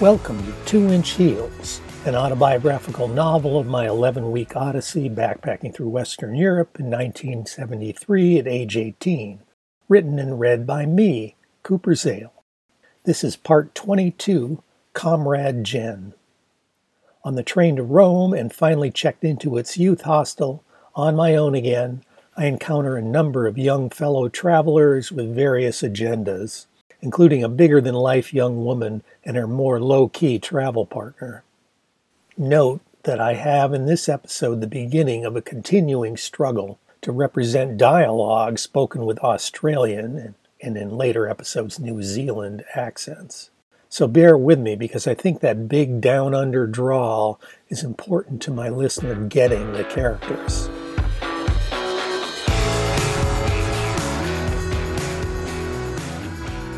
Welcome 0.00 0.42
to 0.46 0.54
Two 0.64 0.88
Inch 0.88 1.10
Heels, 1.10 1.82
an 2.06 2.14
autobiographical 2.14 3.06
novel 3.06 3.58
of 3.58 3.66
my 3.66 3.86
11 3.86 4.32
week 4.32 4.56
odyssey 4.56 5.10
backpacking 5.10 5.74
through 5.74 5.90
Western 5.90 6.34
Europe 6.34 6.80
in 6.80 6.86
1973 6.86 8.38
at 8.38 8.48
age 8.48 8.78
18, 8.78 9.40
written 9.90 10.18
and 10.18 10.40
read 10.40 10.66
by 10.66 10.86
me, 10.86 11.36
Cooper 11.62 11.94
Zale. 11.94 12.32
This 13.04 13.22
is 13.22 13.36
part 13.36 13.74
22 13.74 14.62
Comrade 14.94 15.64
Jen. 15.64 16.14
On 17.22 17.34
the 17.34 17.42
train 17.42 17.76
to 17.76 17.82
Rome 17.82 18.32
and 18.32 18.54
finally 18.54 18.90
checked 18.90 19.22
into 19.22 19.58
its 19.58 19.76
youth 19.76 20.00
hostel, 20.00 20.64
on 20.94 21.14
my 21.14 21.36
own 21.36 21.54
again, 21.54 22.04
I 22.38 22.46
encounter 22.46 22.96
a 22.96 23.02
number 23.02 23.46
of 23.46 23.58
young 23.58 23.90
fellow 23.90 24.30
travelers 24.30 25.12
with 25.12 25.34
various 25.34 25.82
agendas 25.82 26.64
including 27.02 27.42
a 27.42 27.48
bigger 27.48 27.80
than 27.80 27.94
life 27.94 28.32
young 28.32 28.64
woman 28.64 29.02
and 29.24 29.36
her 29.36 29.46
more 29.46 29.80
low 29.80 30.08
key 30.08 30.38
travel 30.38 30.86
partner. 30.86 31.42
Note 32.36 32.80
that 33.04 33.20
I 33.20 33.34
have 33.34 33.72
in 33.72 33.86
this 33.86 34.08
episode 34.08 34.60
the 34.60 34.66
beginning 34.66 35.24
of 35.24 35.36
a 35.36 35.42
continuing 35.42 36.16
struggle 36.16 36.78
to 37.02 37.12
represent 37.12 37.78
dialogue 37.78 38.58
spoken 38.58 39.06
with 39.06 39.18
Australian 39.20 40.18
and, 40.18 40.34
and 40.60 40.76
in 40.76 40.96
later 40.96 41.26
episodes 41.26 41.80
New 41.80 42.02
Zealand 42.02 42.64
accents. 42.74 43.50
So 43.88 44.06
bear 44.06 44.36
with 44.36 44.58
me 44.58 44.76
because 44.76 45.06
I 45.06 45.14
think 45.14 45.40
that 45.40 45.68
big 45.68 46.00
down 46.00 46.34
under 46.34 46.66
drawl 46.66 47.40
is 47.68 47.82
important 47.82 48.40
to 48.42 48.50
my 48.50 48.68
listener 48.68 49.16
getting 49.26 49.72
the 49.72 49.84
characters. 49.84 50.68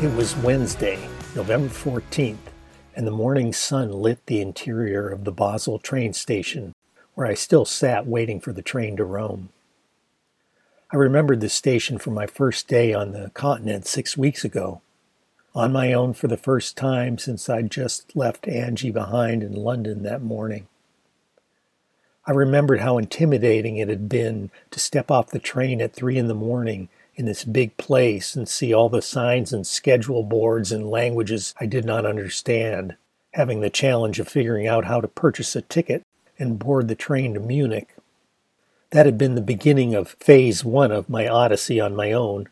It 0.03 0.13
was 0.17 0.35
Wednesday, 0.35 0.99
November 1.33 1.69
14th, 1.69 2.51
and 2.93 3.07
the 3.07 3.11
morning 3.11 3.53
sun 3.53 3.89
lit 3.89 4.25
the 4.25 4.41
interior 4.41 5.07
of 5.07 5.23
the 5.23 5.31
Basel 5.31 5.79
train 5.79 6.11
station, 6.11 6.75
where 7.13 7.25
I 7.25 7.35
still 7.35 7.63
sat 7.63 8.05
waiting 8.05 8.41
for 8.41 8.51
the 8.51 8.61
train 8.61 8.97
to 8.97 9.05
Rome. 9.05 9.47
I 10.91 10.97
remembered 10.97 11.39
the 11.39 11.47
station 11.47 11.99
from 11.99 12.15
my 12.15 12.27
first 12.27 12.67
day 12.67 12.93
on 12.93 13.13
the 13.13 13.31
continent 13.33 13.87
six 13.87 14.17
weeks 14.17 14.43
ago, 14.43 14.81
on 15.55 15.71
my 15.71 15.93
own 15.93 16.11
for 16.11 16.27
the 16.27 16.35
first 16.35 16.75
time 16.75 17.17
since 17.17 17.47
I'd 17.47 17.71
just 17.71 18.13
left 18.13 18.45
Angie 18.45 18.91
behind 18.91 19.41
in 19.41 19.53
London 19.53 20.03
that 20.03 20.21
morning. 20.21 20.67
I 22.27 22.33
remembered 22.33 22.81
how 22.81 22.97
intimidating 22.97 23.77
it 23.77 23.87
had 23.87 24.09
been 24.09 24.51
to 24.71 24.81
step 24.81 25.09
off 25.09 25.31
the 25.31 25.39
train 25.39 25.81
at 25.81 25.93
three 25.93 26.17
in 26.17 26.27
the 26.27 26.35
morning 26.35 26.89
in 27.15 27.25
this 27.25 27.43
big 27.43 27.77
place 27.77 28.35
and 28.35 28.47
see 28.47 28.73
all 28.73 28.89
the 28.89 29.01
signs 29.01 29.53
and 29.53 29.67
schedule 29.67 30.23
boards 30.23 30.71
in 30.71 30.89
languages 30.89 31.53
I 31.59 31.65
did 31.65 31.85
not 31.85 32.05
understand, 32.05 32.95
having 33.33 33.61
the 33.61 33.69
challenge 33.69 34.19
of 34.19 34.27
figuring 34.27 34.67
out 34.67 34.85
how 34.85 35.01
to 35.01 35.07
purchase 35.07 35.55
a 35.55 35.61
ticket 35.61 36.03
and 36.39 36.59
board 36.59 36.87
the 36.87 36.95
train 36.95 37.33
to 37.35 37.39
Munich. 37.39 37.95
That 38.91 39.05
had 39.05 39.17
been 39.17 39.35
the 39.35 39.41
beginning 39.41 39.95
of 39.95 40.15
phase 40.19 40.63
one 40.63 40.91
of 40.91 41.09
my 41.09 41.27
odyssey 41.27 41.79
on 41.79 41.95
my 41.95 42.11
own. 42.11 42.47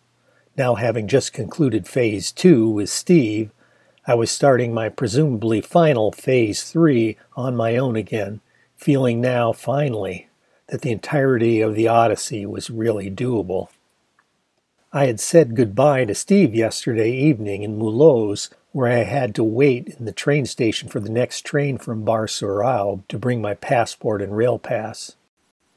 Now, 0.58 0.76
having 0.76 1.08
just 1.08 1.34
concluded 1.34 1.88
phase 1.88 2.32
two 2.32 2.70
with 2.70 2.90
Steve, 2.90 3.52
I 4.06 4.16
was 4.16 4.32
starting 4.32 4.74
my 4.74 4.90
presumably 4.90 5.62
final 5.62 6.12
phase 6.12 6.64
three 6.64 7.18
on 7.36 7.56
my 7.56 7.78
own 7.78 7.96
again, 7.96 8.42
feeling 8.76 9.22
now, 9.22 9.54
finally, 9.54 10.28
that 10.70 10.82
the 10.82 10.92
entirety 10.92 11.62
of 11.62 11.76
the 11.76 11.88
odyssey 11.88 12.46
was 12.46 12.70
really 12.70 13.12
doable. 13.12 13.70
I 14.94 15.06
had 15.06 15.22
said 15.22 15.56
goodbye 15.56 16.04
to 16.04 16.14
Steve 16.14 16.54
yesterday 16.54 17.12
evening 17.12 17.64
in 17.64 17.80
Mulhouse, 17.80 18.50
where 18.74 18.92
I 18.92 19.04
had 19.04 19.34
to 19.36 19.44
wait 19.44 19.96
in 19.98 20.04
the 20.04 20.12
train 20.12 20.46
station 20.46 20.90
for 20.90 21.00
the 21.00 21.10
next 21.10 21.46
train 21.46 21.78
from 21.78 22.04
Bar 22.04 22.28
sur 22.28 22.62
Aube 22.62 23.08
to 23.08 23.18
bring 23.18 23.42
my 23.42 23.54
passport 23.54 24.22
and 24.22 24.36
rail 24.36 24.60
pass. 24.60 25.16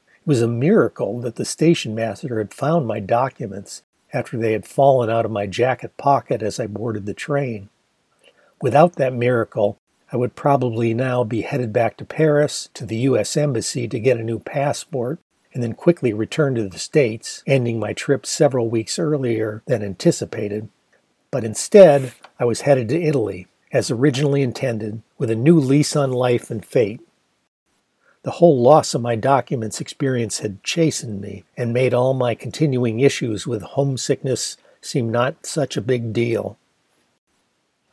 It 0.07 0.27
was 0.27 0.41
a 0.41 0.49
miracle 0.49 1.21
that 1.21 1.37
the 1.37 1.45
station 1.45 1.95
master 1.95 2.39
had 2.39 2.53
found 2.53 2.87
my 2.87 2.99
documents 2.99 3.83
after 4.11 4.37
they 4.37 4.51
had 4.51 4.65
fallen 4.65 5.09
out 5.09 5.23
of 5.23 5.31
my 5.31 5.47
jacket 5.47 5.95
pocket 5.95 6.41
as 6.41 6.59
I 6.59 6.67
boarded 6.67 7.05
the 7.05 7.13
train. 7.13 7.69
Without 8.61 8.97
that 8.97 9.13
miracle, 9.13 9.77
I 10.11 10.17
would 10.17 10.35
probably 10.35 10.93
now 10.93 11.23
be 11.23 11.43
headed 11.43 11.71
back 11.71 11.95
to 11.97 12.05
Paris 12.05 12.69
to 12.73 12.85
the 12.85 12.97
U.S. 12.97 13.37
Embassy 13.37 13.87
to 13.87 13.97
get 13.97 14.17
a 14.17 14.23
new 14.23 14.39
passport 14.39 15.19
and 15.55 15.63
then 15.63 15.73
quickly 15.73 16.13
returned 16.13 16.57
to 16.57 16.67
the 16.67 16.77
States, 16.77 17.41
ending 17.47 17.79
my 17.79 17.93
trip 17.93 18.25
several 18.25 18.69
weeks 18.69 18.99
earlier 18.99 19.63
than 19.65 19.81
anticipated. 19.81 20.67
But 21.31 21.45
instead, 21.45 22.11
I 22.37 22.43
was 22.43 22.61
headed 22.61 22.89
to 22.89 23.01
Italy, 23.01 23.47
as 23.71 23.89
originally 23.89 24.41
intended, 24.41 25.01
with 25.17 25.31
a 25.31 25.35
new 25.35 25.57
lease 25.57 25.95
on 25.95 26.11
life 26.11 26.51
and 26.51 26.63
fate. 26.63 26.99
The 28.23 28.31
whole 28.31 28.61
loss 28.61 28.93
of 28.93 29.01
my 29.01 29.15
documents 29.15 29.79
experience 29.79 30.39
had 30.39 30.61
chastened 30.61 31.21
me 31.21 31.45
and 31.55 31.71
made 31.71 31.93
all 31.93 32.13
my 32.13 32.35
continuing 32.35 32.99
issues 32.99 33.47
with 33.47 33.61
homesickness 33.61 34.57
seem 34.81 35.09
not 35.09 35.45
such 35.45 35.77
a 35.77 35.81
big 35.81 36.11
deal. 36.11 36.57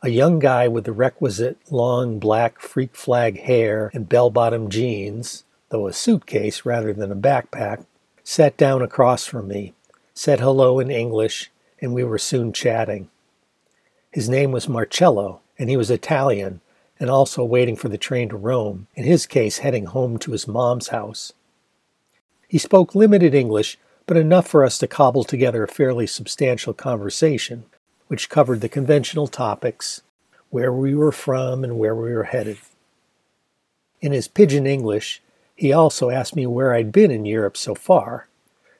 A 0.01 0.09
young 0.09 0.39
guy 0.39 0.67
with 0.67 0.83
the 0.83 0.91
requisite 0.91 1.57
long 1.71 2.19
black 2.19 2.59
freak 2.59 2.93
flag 2.93 3.39
hair 3.39 3.89
and 3.93 4.09
bell 4.09 4.29
bottom 4.29 4.69
jeans, 4.69 5.45
though 5.73 5.87
a 5.87 5.91
suitcase 5.91 6.65
rather 6.65 6.93
than 6.93 7.11
a 7.11 7.15
backpack, 7.15 7.83
sat 8.23 8.55
down 8.57 8.83
across 8.83 9.25
from 9.25 9.47
me, 9.47 9.73
said 10.13 10.39
hello 10.39 10.79
in 10.79 10.91
English, 10.91 11.49
and 11.81 11.95
we 11.95 12.03
were 12.03 12.19
soon 12.19 12.53
chatting. 12.53 13.09
His 14.11 14.29
name 14.29 14.51
was 14.51 14.69
Marcello, 14.69 15.41
and 15.57 15.71
he 15.71 15.75
was 15.75 15.89
Italian, 15.89 16.61
and 16.99 17.09
also 17.09 17.43
waiting 17.43 17.75
for 17.75 17.89
the 17.89 17.97
train 17.97 18.29
to 18.29 18.37
Rome, 18.37 18.85
in 18.93 19.03
his 19.03 19.25
case 19.25 19.57
heading 19.57 19.87
home 19.87 20.19
to 20.19 20.33
his 20.33 20.47
mom's 20.47 20.89
house. 20.89 21.33
He 22.47 22.59
spoke 22.59 22.93
limited 22.93 23.33
English, 23.33 23.79
but 24.05 24.15
enough 24.15 24.47
for 24.47 24.63
us 24.63 24.77
to 24.77 24.85
cobble 24.85 25.23
together 25.23 25.63
a 25.63 25.67
fairly 25.67 26.05
substantial 26.05 26.75
conversation, 26.75 27.65
which 28.09 28.29
covered 28.29 28.61
the 28.61 28.69
conventional 28.69 29.25
topics 29.25 30.03
where 30.51 30.71
we 30.71 30.93
were 30.93 31.11
from 31.11 31.63
and 31.63 31.79
where 31.79 31.95
we 31.95 32.13
were 32.13 32.25
headed. 32.25 32.59
In 34.01 34.11
his 34.11 34.27
pidgin 34.27 34.67
English, 34.67 35.22
he 35.55 35.71
also 35.71 36.09
asked 36.09 36.35
me 36.35 36.45
where 36.45 36.73
I'd 36.73 36.91
been 36.91 37.11
in 37.11 37.25
Europe 37.25 37.57
so 37.57 37.75
far. 37.75 38.27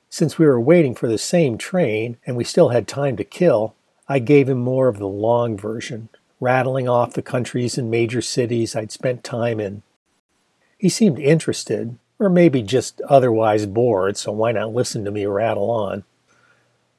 Since 0.09 0.37
we 0.37 0.45
were 0.45 0.59
waiting 0.59 0.95
for 0.95 1.07
the 1.07 1.17
same 1.17 1.57
train 1.57 2.17
and 2.25 2.35
we 2.35 2.43
still 2.43 2.69
had 2.69 2.87
time 2.87 3.17
to 3.17 3.23
kill, 3.23 3.75
I 4.07 4.19
gave 4.19 4.49
him 4.49 4.59
more 4.59 4.87
of 4.87 4.99
the 4.99 5.07
long 5.07 5.57
version, 5.57 6.09
rattling 6.39 6.89
off 6.89 7.13
the 7.13 7.21
countries 7.21 7.77
and 7.77 7.89
major 7.89 8.21
cities 8.21 8.75
I'd 8.75 8.91
spent 8.91 9.23
time 9.23 9.59
in. 9.59 9.81
He 10.77 10.89
seemed 10.89 11.19
interested, 11.19 11.97
or 12.19 12.29
maybe 12.29 12.61
just 12.61 13.01
otherwise 13.01 13.65
bored, 13.65 14.17
so 14.17 14.31
why 14.31 14.51
not 14.51 14.73
listen 14.73 15.05
to 15.05 15.11
me 15.11 15.25
rattle 15.25 15.71
on? 15.71 16.03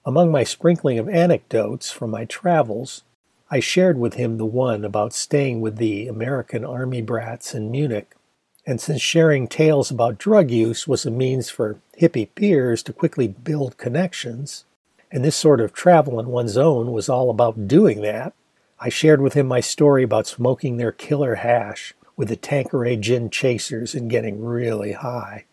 Among 0.06 0.30
my 0.30 0.44
sprinkling 0.44 0.98
of 0.98 1.08
anecdotes 1.08 1.90
from 1.90 2.10
my 2.10 2.24
travels, 2.24 3.02
I 3.50 3.60
shared 3.60 3.98
with 3.98 4.14
him 4.14 4.38
the 4.38 4.46
one 4.46 4.84
about 4.84 5.12
staying 5.12 5.60
with 5.60 5.76
the 5.76 6.08
American 6.08 6.64
Army 6.64 7.02
brats 7.02 7.54
in 7.54 7.70
Munich 7.70 8.14
and 8.66 8.80
since 8.80 9.00
sharing 9.00 9.47
tales 9.47 9.91
about 9.91 10.19
drug 10.19 10.50
use 10.50 10.88
was 10.88 11.04
a 11.04 11.10
means 11.10 11.50
for 11.50 11.80
hippie 12.00 12.28
peers 12.34 12.82
to 12.82 12.92
quickly 12.92 13.28
build 13.28 13.76
connections, 13.76 14.64
and 15.10 15.25
this 15.25 15.36
sort 15.36 15.60
of 15.60 15.72
travel 15.72 16.19
on 16.19 16.26
one's 16.28 16.56
own 16.56 16.92
was 16.92 17.08
all 17.08 17.30
about 17.30 17.69
doing 17.69 18.00
that, 18.00 18.32
I 18.80 18.88
shared 18.88 19.20
with 19.20 19.34
him 19.34 19.47
my 19.47 19.60
story 19.60 20.02
about 20.02 20.26
smoking 20.26 20.76
their 20.76 20.93
killer 20.93 21.37
hash 21.37 21.94
with 22.16 22.28
the 22.28 22.37
Tanqueray 22.37 22.96
gin 22.96 23.31
chasers 23.31 23.94
and 23.94 24.11
getting 24.11 24.44
really 24.44 24.93
high. 24.93 25.44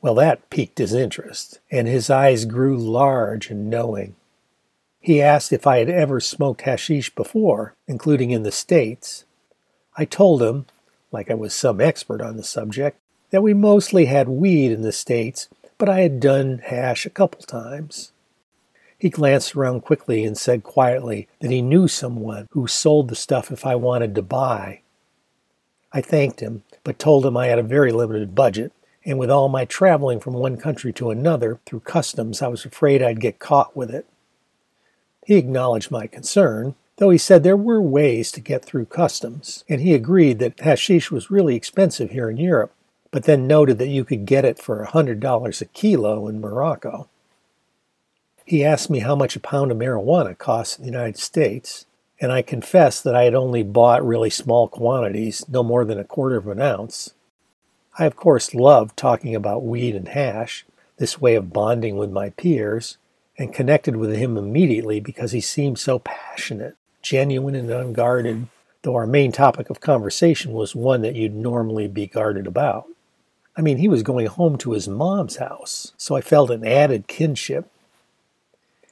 Well, 0.00 0.14
that 0.16 0.50
piqued 0.50 0.78
his 0.78 0.92
interest, 0.92 1.60
and 1.70 1.88
his 1.88 2.10
eyes 2.10 2.44
grew 2.44 2.76
large 2.76 3.50
and 3.50 3.70
knowing. 3.70 4.16
He 5.00 5.22
asked 5.22 5.52
if 5.52 5.66
I 5.66 5.78
had 5.78 5.90
ever 5.90 6.20
smoked 6.20 6.62
hashish 6.62 7.14
before, 7.14 7.74
including 7.86 8.30
in 8.30 8.42
the 8.42 8.52
States. 8.52 9.24
I 9.96 10.04
told 10.04 10.42
him, 10.42 10.66
like 11.14 11.30
I 11.30 11.34
was 11.34 11.54
some 11.54 11.80
expert 11.80 12.20
on 12.20 12.36
the 12.36 12.44
subject, 12.44 12.98
that 13.30 13.42
we 13.42 13.54
mostly 13.54 14.04
had 14.04 14.28
weed 14.28 14.70
in 14.70 14.82
the 14.82 14.92
States, 14.92 15.48
but 15.78 15.88
I 15.88 16.00
had 16.00 16.20
done 16.20 16.58
hash 16.58 17.06
a 17.06 17.10
couple 17.10 17.40
times. 17.40 18.12
He 18.98 19.08
glanced 19.08 19.56
around 19.56 19.80
quickly 19.80 20.24
and 20.24 20.36
said 20.36 20.62
quietly 20.62 21.28
that 21.40 21.50
he 21.50 21.62
knew 21.62 21.88
someone 21.88 22.48
who 22.50 22.66
sold 22.66 23.08
the 23.08 23.16
stuff 23.16 23.50
if 23.50 23.64
I 23.64 23.74
wanted 23.74 24.14
to 24.14 24.22
buy. 24.22 24.80
I 25.92 26.00
thanked 26.00 26.40
him, 26.40 26.64
but 26.82 26.98
told 26.98 27.24
him 27.24 27.36
I 27.36 27.46
had 27.46 27.58
a 27.58 27.62
very 27.62 27.92
limited 27.92 28.34
budget, 28.34 28.72
and 29.04 29.18
with 29.18 29.30
all 29.30 29.48
my 29.48 29.64
traveling 29.64 30.20
from 30.20 30.34
one 30.34 30.56
country 30.56 30.92
to 30.94 31.10
another 31.10 31.60
through 31.66 31.80
customs, 31.80 32.42
I 32.42 32.48
was 32.48 32.64
afraid 32.64 33.02
I'd 33.02 33.20
get 33.20 33.38
caught 33.38 33.76
with 33.76 33.90
it. 33.90 34.06
He 35.26 35.36
acknowledged 35.36 35.90
my 35.90 36.06
concern, 36.06 36.74
though 36.96 37.10
he 37.10 37.18
said 37.18 37.42
there 37.42 37.56
were 37.56 37.80
ways 37.80 38.30
to 38.32 38.40
get 38.40 38.64
through 38.64 38.86
customs, 38.86 39.64
and 39.68 39.80
he 39.80 39.94
agreed 39.94 40.38
that 40.38 40.60
hashish 40.60 41.10
was 41.10 41.30
really 41.30 41.56
expensive 41.56 42.10
here 42.10 42.30
in 42.30 42.36
Europe, 42.36 42.72
but 43.10 43.24
then 43.24 43.46
noted 43.46 43.78
that 43.78 43.88
you 43.88 44.04
could 44.04 44.26
get 44.26 44.44
it 44.44 44.58
for 44.58 44.82
a 44.82 44.88
$100 44.88 45.60
a 45.60 45.64
kilo 45.66 46.28
in 46.28 46.40
Morocco. 46.40 47.08
He 48.44 48.64
asked 48.64 48.90
me 48.90 48.98
how 49.00 49.16
much 49.16 49.36
a 49.36 49.40
pound 49.40 49.70
of 49.72 49.78
marijuana 49.78 50.36
costs 50.36 50.76
in 50.76 50.84
the 50.84 50.90
United 50.90 51.18
States. 51.18 51.86
and 52.20 52.32
I 52.32 52.42
confess 52.42 53.00
that 53.02 53.14
I 53.14 53.24
had 53.24 53.34
only 53.34 53.62
bought 53.62 54.06
really 54.06 54.30
small 54.30 54.68
quantities, 54.68 55.44
no 55.48 55.62
more 55.62 55.84
than 55.84 55.98
a 55.98 56.04
quarter 56.04 56.36
of 56.36 56.46
an 56.46 56.60
ounce. 56.60 57.12
I, 57.98 58.06
of 58.06 58.16
course, 58.16 58.54
loved 58.54 58.96
talking 58.96 59.34
about 59.34 59.64
weed 59.64 59.94
and 59.94 60.08
hash, 60.08 60.64
this 60.96 61.20
way 61.20 61.34
of 61.34 61.52
bonding 61.52 61.96
with 61.96 62.10
my 62.10 62.30
peers, 62.30 62.98
and 63.36 63.52
connected 63.52 63.96
with 63.96 64.14
him 64.14 64.36
immediately 64.36 65.00
because 65.00 65.32
he 65.32 65.40
seemed 65.40 65.78
so 65.78 65.98
passionate, 65.98 66.76
genuine, 67.04 67.54
and 67.54 67.70
unguarded, 67.70 68.48
though 68.82 68.96
our 68.96 69.06
main 69.06 69.30
topic 69.30 69.70
of 69.70 69.80
conversation 69.80 70.52
was 70.52 70.74
one 70.74 71.02
that 71.02 71.14
you'd 71.14 71.34
normally 71.34 71.86
be 71.86 72.08
guarded 72.08 72.46
about. 72.46 72.86
I 73.56 73.60
mean, 73.60 73.76
he 73.76 73.86
was 73.86 74.02
going 74.02 74.26
home 74.26 74.58
to 74.58 74.72
his 74.72 74.88
mom's 74.88 75.36
house, 75.36 75.92
so 75.96 76.16
I 76.16 76.20
felt 76.20 76.50
an 76.50 76.66
added 76.66 77.06
kinship. 77.06 77.70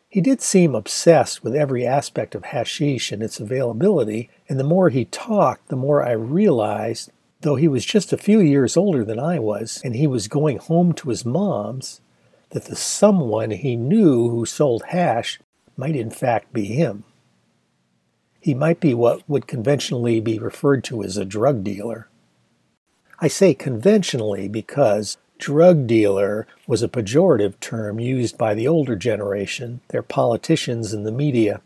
He 0.09 0.21
did 0.21 0.41
seem 0.41 0.75
obsessed 0.75 1.43
with 1.43 1.57
every 1.57 1.87
aspect 1.87 2.35
of 2.35 2.45
hashish 2.45 3.11
and 3.11 3.23
its 3.23 3.41
availability, 3.41 4.31
and 4.49 4.61
the 4.61 4.65
more 4.65 4.91
he 4.91 5.07
talked, 5.07 5.69
the 5.69 5.77
more 5.77 6.07
I 6.07 6.13
realized, 6.13 7.11
though 7.41 7.57
he 7.57 7.67
was 7.67 7.85
just 7.85 8.13
a 8.13 8.19
few 8.19 8.39
years 8.39 8.77
older 8.77 9.05
than 9.05 9.19
I 9.19 9.39
was, 9.39 9.81
and 9.85 9.97
he 9.97 10.07
was 10.07 10.29
going 10.29 10.59
home 10.59 10.93
to 10.93 11.09
his 11.09 11.25
mom's, 11.25 12.01
that 12.51 12.67
the 12.67 12.77
someone 12.77 13.51
he 13.51 13.75
knew 13.75 14.29
who 14.29 14.47
sold 14.47 14.85
hash 14.89 15.41
might 15.77 15.97
in 15.97 16.11
fact 16.11 16.53
be 16.53 16.67
him. 16.67 17.05
He 18.43 18.55
might 18.55 18.81
be 18.81 18.93
what 18.93 19.23
would 19.29 19.47
conventionally 19.47 20.19
be 20.19 20.41
referred 20.41 20.83
to 20.85 21.05
as 21.05 21.17
a 21.17 21.25
drug 21.25 21.63
dealer. 21.63 22.09
I 23.21 23.29
say 23.29 23.55
conventionally 23.55 24.49
because 24.49 25.17
drug 25.39 25.87
dealer 25.87 26.49
was 26.67 26.83
a 26.83 26.89
pejorative 26.89 27.61
term 27.61 28.01
used 28.01 28.37
by 28.37 28.55
the 28.55 28.67
older 28.67 28.97
generation, 28.97 29.81
their 29.89 30.03
politicians, 30.03 30.93
and 30.93 31.07
the 31.07 31.13
media. 31.13 31.61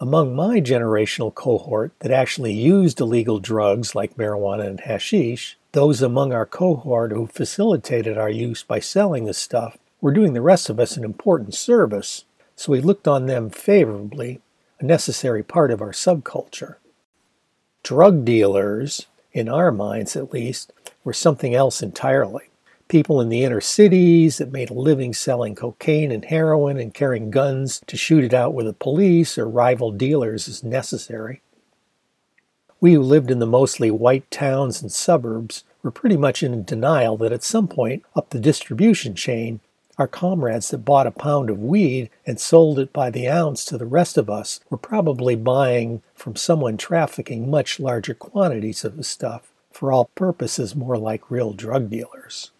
Among 0.00 0.34
my 0.34 0.62
generational 0.62 1.34
cohort 1.34 1.92
that 1.98 2.10
actually 2.10 2.54
used 2.54 3.00
illegal 3.00 3.38
drugs 3.38 3.94
like 3.94 4.16
marijuana 4.16 4.66
and 4.66 4.80
hashish, 4.80 5.58
those 5.72 6.00
among 6.00 6.32
our 6.32 6.46
cohort 6.46 7.12
who 7.12 7.26
facilitated 7.26 8.16
our 8.16 8.30
use 8.30 8.62
by 8.62 8.80
selling 8.80 9.26
the 9.26 9.34
stuff 9.34 9.76
were 10.00 10.14
doing 10.14 10.32
the 10.32 10.40
rest 10.40 10.70
of 10.70 10.80
us 10.80 10.96
an 10.96 11.04
important 11.04 11.54
service, 11.54 12.24
so 12.56 12.72
we 12.72 12.80
looked 12.80 13.06
on 13.06 13.26
them 13.26 13.50
favorably, 13.50 14.40
a 14.80 14.84
necessary 14.84 15.42
part 15.42 15.70
of 15.70 15.80
our 15.80 15.92
subculture. 15.92 16.76
Drug 17.82 18.24
dealers, 18.24 19.06
in 19.32 19.48
our 19.48 19.72
minds 19.72 20.16
at 20.16 20.32
least, 20.32 20.72
were 21.04 21.12
something 21.12 21.54
else 21.54 21.82
entirely. 21.82 22.44
People 22.88 23.20
in 23.20 23.28
the 23.28 23.44
inner 23.44 23.60
cities 23.60 24.38
that 24.38 24.52
made 24.52 24.70
a 24.70 24.74
living 24.74 25.12
selling 25.12 25.54
cocaine 25.54 26.10
and 26.10 26.24
heroin 26.24 26.78
and 26.78 26.94
carrying 26.94 27.30
guns 27.30 27.82
to 27.86 27.96
shoot 27.96 28.24
it 28.24 28.32
out 28.32 28.54
with 28.54 28.66
the 28.66 28.72
police 28.72 29.36
or 29.36 29.48
rival 29.48 29.90
dealers 29.90 30.48
as 30.48 30.64
necessary. 30.64 31.42
We 32.80 32.94
who 32.94 33.02
lived 33.02 33.30
in 33.30 33.40
the 33.40 33.46
mostly 33.46 33.90
white 33.90 34.30
towns 34.30 34.80
and 34.80 34.92
suburbs 34.92 35.64
were 35.82 35.90
pretty 35.90 36.16
much 36.16 36.42
in 36.42 36.64
denial 36.64 37.16
that 37.18 37.32
at 37.32 37.42
some 37.42 37.68
point 37.68 38.04
up 38.14 38.30
the 38.30 38.38
distribution 38.38 39.14
chain, 39.14 39.60
our 39.98 40.06
comrades 40.06 40.70
that 40.70 40.84
bought 40.84 41.06
a 41.06 41.10
pound 41.10 41.50
of 41.50 41.58
weed 41.58 42.08
and 42.24 42.40
sold 42.40 42.78
it 42.78 42.92
by 42.92 43.10
the 43.10 43.28
ounce 43.28 43.64
to 43.64 43.76
the 43.76 43.86
rest 43.86 44.16
of 44.16 44.30
us 44.30 44.60
were 44.70 44.78
probably 44.78 45.34
buying 45.34 46.02
from 46.14 46.36
someone 46.36 46.76
trafficking 46.76 47.50
much 47.50 47.80
larger 47.80 48.14
quantities 48.14 48.84
of 48.84 48.96
the 48.96 49.04
stuff 49.04 49.52
for 49.72 49.92
all 49.92 50.06
purposes 50.14 50.76
more 50.76 50.96
like 50.96 51.30
real 51.30 51.52
drug 51.52 51.90
dealers. 51.90 52.52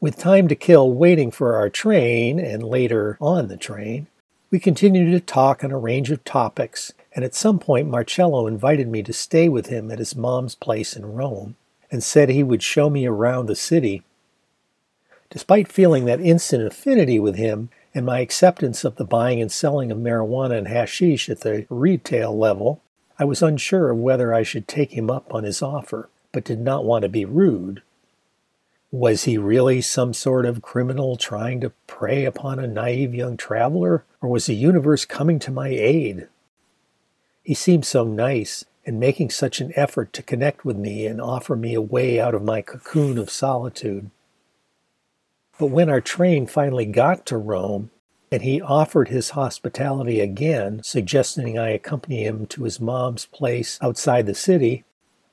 With 0.00 0.18
time 0.18 0.48
to 0.48 0.54
kill 0.54 0.92
waiting 0.92 1.30
for 1.30 1.56
our 1.56 1.70
train 1.70 2.38
and 2.38 2.62
later 2.62 3.16
on 3.20 3.48
the 3.48 3.56
train, 3.56 4.06
we 4.50 4.60
continued 4.60 5.10
to 5.12 5.20
talk 5.20 5.64
on 5.64 5.72
a 5.72 5.78
range 5.78 6.10
of 6.10 6.22
topics, 6.24 6.92
and 7.14 7.24
at 7.24 7.34
some 7.34 7.58
point 7.58 7.88
Marcello 7.88 8.46
invited 8.46 8.86
me 8.86 9.02
to 9.02 9.12
stay 9.12 9.48
with 9.48 9.66
him 9.66 9.90
at 9.90 9.98
his 9.98 10.14
mom's 10.14 10.54
place 10.54 10.94
in 10.94 11.14
Rome 11.14 11.56
and 11.90 12.04
said 12.04 12.28
he 12.28 12.42
would 12.42 12.62
show 12.62 12.90
me 12.90 13.06
around 13.06 13.46
the 13.46 13.56
city. 13.56 14.02
Despite 15.34 15.66
feeling 15.66 16.04
that 16.04 16.20
instant 16.20 16.64
affinity 16.64 17.18
with 17.18 17.34
him 17.34 17.68
and 17.92 18.06
my 18.06 18.20
acceptance 18.20 18.84
of 18.84 18.94
the 18.94 19.04
buying 19.04 19.42
and 19.42 19.50
selling 19.50 19.90
of 19.90 19.98
marijuana 19.98 20.56
and 20.56 20.68
hashish 20.68 21.28
at 21.28 21.40
the 21.40 21.66
retail 21.68 22.38
level, 22.38 22.80
I 23.18 23.24
was 23.24 23.42
unsure 23.42 23.90
of 23.90 23.98
whether 23.98 24.32
I 24.32 24.44
should 24.44 24.68
take 24.68 24.92
him 24.92 25.10
up 25.10 25.34
on 25.34 25.42
his 25.42 25.60
offer, 25.60 26.08
but 26.30 26.44
did 26.44 26.60
not 26.60 26.84
want 26.84 27.02
to 27.02 27.08
be 27.08 27.24
rude. 27.24 27.82
Was 28.92 29.24
he 29.24 29.36
really 29.36 29.80
some 29.80 30.14
sort 30.14 30.46
of 30.46 30.62
criminal 30.62 31.16
trying 31.16 31.60
to 31.62 31.72
prey 31.88 32.24
upon 32.24 32.60
a 32.60 32.68
naive 32.68 33.12
young 33.12 33.36
traveler, 33.36 34.04
or 34.22 34.28
was 34.28 34.46
the 34.46 34.54
universe 34.54 35.04
coming 35.04 35.40
to 35.40 35.50
my 35.50 35.66
aid? 35.66 36.28
He 37.42 37.54
seemed 37.54 37.86
so 37.86 38.04
nice 38.04 38.66
and 38.86 39.00
making 39.00 39.30
such 39.30 39.60
an 39.60 39.72
effort 39.74 40.12
to 40.12 40.22
connect 40.22 40.64
with 40.64 40.76
me 40.76 41.08
and 41.08 41.20
offer 41.20 41.56
me 41.56 41.74
a 41.74 41.80
way 41.80 42.20
out 42.20 42.36
of 42.36 42.44
my 42.44 42.62
cocoon 42.62 43.18
of 43.18 43.30
solitude. 43.30 44.12
But 45.58 45.66
when 45.66 45.88
our 45.88 46.00
train 46.00 46.46
finally 46.46 46.84
got 46.84 47.26
to 47.26 47.36
Rome, 47.36 47.90
and 48.32 48.42
he 48.42 48.60
offered 48.60 49.08
his 49.08 49.30
hospitality 49.30 50.20
again, 50.20 50.82
suggesting 50.82 51.56
I 51.56 51.70
accompany 51.70 52.24
him 52.24 52.46
to 52.46 52.64
his 52.64 52.80
mom's 52.80 53.26
place 53.26 53.78
outside 53.80 54.26
the 54.26 54.34
city. 54.34 54.84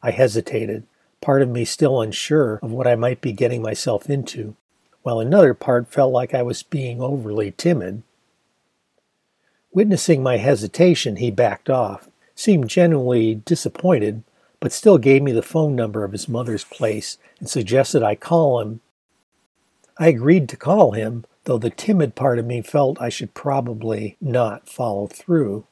I 0.03 0.11
hesitated, 0.11 0.85
part 1.19 1.41
of 1.41 1.49
me 1.49 1.65
still 1.65 2.01
unsure 2.01 2.59
of 2.61 2.71
what 2.71 2.85
I 2.85 2.95
might 2.95 3.21
be 3.21 3.31
getting 3.31 3.63
myself 3.63 4.09
into, 4.09 4.55
while 5.01 5.19
another 5.19 5.55
part 5.55 5.87
felt 5.87 6.13
like 6.13 6.35
I 6.35 6.43
was 6.43 6.61
being 6.61 7.01
overly 7.01 7.51
timid. 7.51 8.03
Witnessing 9.73 10.21
my 10.21 10.37
hesitation, 10.37 11.15
he 11.15 11.31
backed 11.31 11.69
off, 11.69 12.09
seemed 12.35 12.69
genuinely 12.69 13.35
disappointed, 13.35 14.23
but 14.59 14.71
still 14.71 14.99
gave 14.99 15.23
me 15.23 15.31
the 15.31 15.41
phone 15.41 15.75
number 15.75 16.03
of 16.03 16.11
his 16.11 16.29
mother's 16.29 16.65
place 16.65 17.17
and 17.39 17.49
suggested 17.49 18.03
I 18.03 18.13
call 18.13 18.59
him. 18.59 18.81
I 20.01 20.07
agreed 20.07 20.49
to 20.49 20.57
call 20.57 20.93
him, 20.93 21.25
though 21.43 21.59
the 21.59 21.69
timid 21.69 22.15
part 22.15 22.39
of 22.39 22.45
me 22.47 22.63
felt 22.63 22.99
I 22.99 23.09
should 23.09 23.35
probably 23.35 24.17
not 24.19 24.67
follow 24.67 25.05
through. 25.05 25.67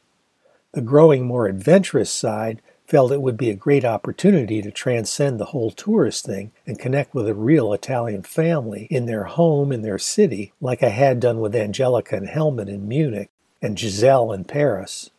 The 0.73 0.81
growing 0.81 1.25
more 1.25 1.47
adventurous 1.47 2.11
side 2.11 2.61
felt 2.85 3.11
it 3.11 3.23
would 3.23 3.37
be 3.37 3.49
a 3.49 3.55
great 3.55 3.83
opportunity 3.83 4.61
to 4.61 4.69
transcend 4.69 5.39
the 5.39 5.45
whole 5.45 5.71
tourist 5.71 6.27
thing 6.27 6.51
and 6.67 6.77
connect 6.77 7.15
with 7.15 7.27
a 7.27 7.33
real 7.33 7.73
Italian 7.73 8.21
family 8.21 8.83
in 8.91 9.07
their 9.07 9.23
home 9.23 9.71
in 9.71 9.81
their 9.81 9.97
city, 9.97 10.53
like 10.61 10.83
I 10.83 10.89
had 10.89 11.19
done 11.19 11.39
with 11.39 11.55
Angelica 11.55 12.15
and 12.15 12.29
Helmut 12.29 12.69
in 12.69 12.87
Munich 12.87 13.31
and 13.63 13.79
Giselle 13.79 14.31
in 14.31 14.43
Paris. 14.43 15.09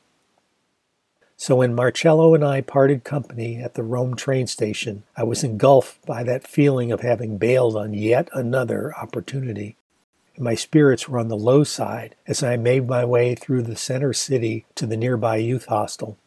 So 1.40 1.56
when 1.56 1.74
Marcello 1.74 2.34
and 2.34 2.44
I 2.44 2.60
parted 2.60 3.02
company 3.02 3.62
at 3.62 3.72
the 3.72 3.82
Rome 3.82 4.14
train 4.14 4.46
station, 4.46 5.04
I 5.16 5.22
was 5.22 5.42
engulfed 5.42 6.04
by 6.04 6.22
that 6.24 6.46
feeling 6.46 6.92
of 6.92 7.00
having 7.00 7.38
bailed 7.38 7.76
on 7.76 7.94
yet 7.94 8.28
another 8.34 8.94
opportunity 8.94 9.78
and 10.36 10.44
my 10.44 10.54
spirits 10.54 11.08
were 11.08 11.18
on 11.18 11.28
the 11.28 11.38
low 11.38 11.64
side 11.64 12.14
as 12.26 12.42
I 12.42 12.56
made 12.56 12.86
my 12.86 13.06
way 13.06 13.34
through 13.34 13.62
the 13.62 13.74
center 13.74 14.12
city 14.12 14.66
to 14.74 14.86
the 14.86 14.98
nearby 14.98 15.36
youth 15.36 15.64
hostel. 15.64 16.18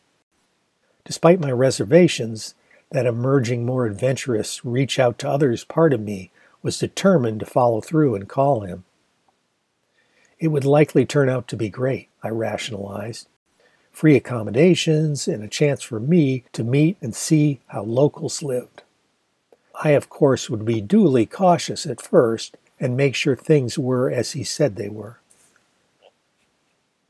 Despite 1.06 1.40
my 1.40 1.52
reservations, 1.52 2.56
that 2.90 3.06
emerging 3.06 3.68
more 3.68 3.86
adventurous 3.86 4.66
reach 4.66 4.98
out 4.98 5.20
to 5.20 5.30
others 5.30 5.64
part 5.64 5.94
of 5.94 6.02
me 6.02 6.32
was 6.64 6.80
determined 6.80 7.40
to 7.42 7.46
follow 7.46 7.82
through 7.82 8.16
and 8.16 8.28
call 8.28 8.62
him. 8.62 8.84
It 10.40 10.48
would 10.48 10.66
likely 10.66 11.06
turn 11.06 11.30
out 11.30 11.48
to 11.50 11.56
be 11.56 11.70
great, 11.70 12.10
I 12.24 12.30
rationalized. 12.30 13.28
Free 13.94 14.16
accommodations 14.16 15.28
and 15.28 15.44
a 15.44 15.48
chance 15.48 15.84
for 15.84 16.00
me 16.00 16.44
to 16.52 16.64
meet 16.64 16.98
and 17.00 17.16
see 17.16 17.62
how 17.68 17.84
locals 17.84 18.42
lived. 18.42 18.82
I, 19.84 19.92
of 19.92 20.10
course, 20.10 20.50
would 20.50 20.66
be 20.66 20.82
duly 20.82 21.26
cautious 21.28 21.86
at 21.86 22.02
first 22.02 22.58
and 22.80 22.98
make 22.98 23.16
sure 23.16 23.36
things 23.36 23.78
were 23.78 24.10
as 24.10 24.32
he 24.32 24.44
said 24.44 24.76
they 24.76 24.90
were. 24.90 25.20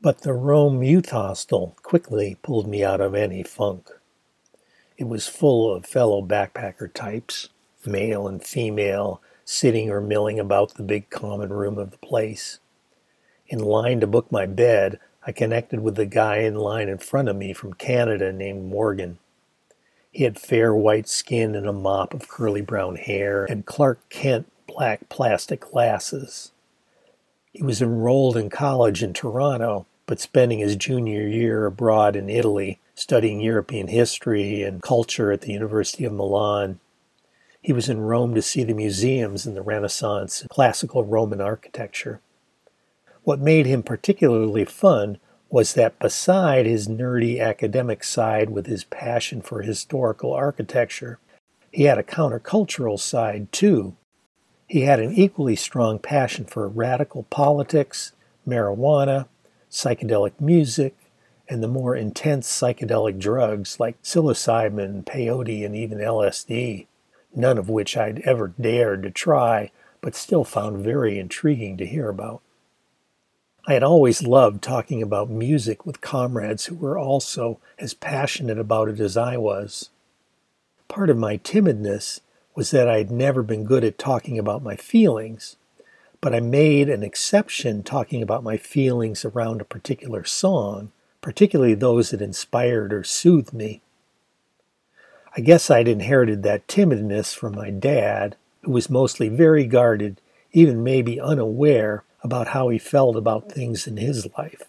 But 0.00 0.20
the 0.20 0.34
Rome 0.34 0.82
Youth 0.82 1.10
Hostel 1.10 1.74
quickly 1.82 2.36
pulled 2.42 2.68
me 2.68 2.84
out 2.84 3.00
of 3.00 3.14
any 3.14 3.42
funk. 3.42 3.88
It 4.98 5.08
was 5.08 5.26
full 5.26 5.74
of 5.74 5.86
fellow 5.86 6.20
backpacker 6.20 6.92
types, 6.92 7.48
male 7.86 8.28
and 8.28 8.44
female, 8.44 9.22
sitting 9.46 9.90
or 9.90 10.02
milling 10.02 10.38
about 10.38 10.74
the 10.74 10.82
big 10.82 11.08
common 11.08 11.50
room 11.50 11.78
of 11.78 11.90
the 11.90 11.98
place. 11.98 12.58
In 13.48 13.58
line 13.58 14.00
to 14.00 14.06
book 14.06 14.30
my 14.30 14.44
bed, 14.46 15.00
I 15.26 15.32
connected 15.32 15.80
with 15.80 15.96
the 15.96 16.06
guy 16.06 16.38
in 16.38 16.54
line 16.54 16.88
in 16.88 16.98
front 16.98 17.28
of 17.28 17.36
me 17.36 17.52
from 17.52 17.72
Canada 17.72 18.32
named 18.32 18.66
Morgan. 18.66 19.18
He 20.10 20.24
had 20.24 20.38
fair 20.38 20.74
white 20.74 21.08
skin 21.08 21.54
and 21.54 21.66
a 21.66 21.72
mop 21.72 22.14
of 22.14 22.28
curly 22.28 22.60
brown 22.60 22.96
hair, 22.96 23.44
and 23.46 23.64
Clark 23.64 24.00
Kent 24.10 24.46
black 24.66 25.08
plastic 25.08 25.60
glasses. 25.60 26.52
He 27.52 27.62
was 27.62 27.80
enrolled 27.80 28.36
in 28.36 28.50
college 28.50 29.02
in 29.02 29.12
Toronto, 29.12 29.86
but 30.06 30.20
spending 30.20 30.58
his 30.58 30.76
junior 30.76 31.26
year 31.26 31.66
abroad 31.66 32.16
in 32.16 32.28
Italy, 32.28 32.78
studying 32.94 33.40
European 33.40 33.88
history 33.88 34.62
and 34.62 34.82
culture 34.82 35.32
at 35.32 35.40
the 35.40 35.52
University 35.52 36.04
of 36.04 36.12
Milan. 36.12 36.80
He 37.62 37.72
was 37.72 37.88
in 37.88 38.00
Rome 38.00 38.34
to 38.34 38.42
see 38.42 38.62
the 38.62 38.74
museums 38.74 39.46
in 39.46 39.54
the 39.54 39.62
Renaissance 39.62 40.42
and 40.42 40.50
classical 40.50 41.04
Roman 41.04 41.40
architecture. 41.40 42.20
What 43.24 43.40
made 43.40 43.64
him 43.64 43.82
particularly 43.82 44.66
fun 44.66 45.18
was 45.48 45.72
that 45.74 45.98
beside 45.98 46.66
his 46.66 46.88
nerdy 46.88 47.40
academic 47.40 48.04
side 48.04 48.50
with 48.50 48.66
his 48.66 48.84
passion 48.84 49.40
for 49.40 49.62
historical 49.62 50.34
architecture, 50.34 51.18
he 51.70 51.84
had 51.84 51.96
a 51.96 52.02
countercultural 52.02 53.00
side 53.00 53.50
too. 53.50 53.96
He 54.68 54.82
had 54.82 55.00
an 55.00 55.14
equally 55.14 55.56
strong 55.56 55.98
passion 55.98 56.44
for 56.44 56.68
radical 56.68 57.22
politics, 57.24 58.12
marijuana, 58.46 59.26
psychedelic 59.70 60.38
music, 60.38 60.94
and 61.48 61.62
the 61.62 61.68
more 61.68 61.96
intense 61.96 62.48
psychedelic 62.48 63.18
drugs 63.18 63.80
like 63.80 64.02
psilocybin, 64.02 65.04
peyote, 65.04 65.64
and 65.64 65.74
even 65.74 65.98
LSD, 65.98 66.86
none 67.34 67.56
of 67.56 67.70
which 67.70 67.96
I'd 67.96 68.20
ever 68.20 68.48
dared 68.60 69.02
to 69.02 69.10
try, 69.10 69.70
but 70.02 70.14
still 70.14 70.44
found 70.44 70.84
very 70.84 71.18
intriguing 71.18 71.78
to 71.78 71.86
hear 71.86 72.10
about. 72.10 72.42
I 73.66 73.72
had 73.72 73.82
always 73.82 74.22
loved 74.22 74.62
talking 74.62 75.02
about 75.02 75.30
music 75.30 75.86
with 75.86 76.02
comrades 76.02 76.66
who 76.66 76.74
were 76.74 76.98
also 76.98 77.60
as 77.78 77.94
passionate 77.94 78.58
about 78.58 78.90
it 78.90 79.00
as 79.00 79.16
I 79.16 79.38
was. 79.38 79.88
Part 80.86 81.08
of 81.08 81.16
my 81.16 81.38
timidness 81.38 82.20
was 82.54 82.70
that 82.72 82.88
I 82.88 82.98
had 82.98 83.10
never 83.10 83.42
been 83.42 83.64
good 83.64 83.82
at 83.82 83.98
talking 83.98 84.38
about 84.38 84.62
my 84.62 84.76
feelings, 84.76 85.56
but 86.20 86.34
I 86.34 86.40
made 86.40 86.90
an 86.90 87.02
exception 87.02 87.82
talking 87.82 88.22
about 88.22 88.44
my 88.44 88.58
feelings 88.58 89.24
around 89.24 89.62
a 89.62 89.66
particular 89.66 90.24
song, 90.24 90.92
particularly 91.22 91.74
those 91.74 92.10
that 92.10 92.20
inspired 92.20 92.92
or 92.92 93.02
soothed 93.02 93.54
me. 93.54 93.80
I 95.34 95.40
guess 95.40 95.70
I'd 95.70 95.88
inherited 95.88 96.42
that 96.42 96.68
timidness 96.68 97.34
from 97.34 97.54
my 97.54 97.70
dad, 97.70 98.36
who 98.62 98.72
was 98.72 98.90
mostly 98.90 99.30
very 99.30 99.64
guarded, 99.64 100.20
even 100.52 100.84
maybe 100.84 101.18
unaware 101.18 102.04
about 102.24 102.48
how 102.48 102.70
he 102.70 102.78
felt 102.78 103.14
about 103.14 103.52
things 103.52 103.86
in 103.86 103.98
his 103.98 104.26
life. 104.36 104.62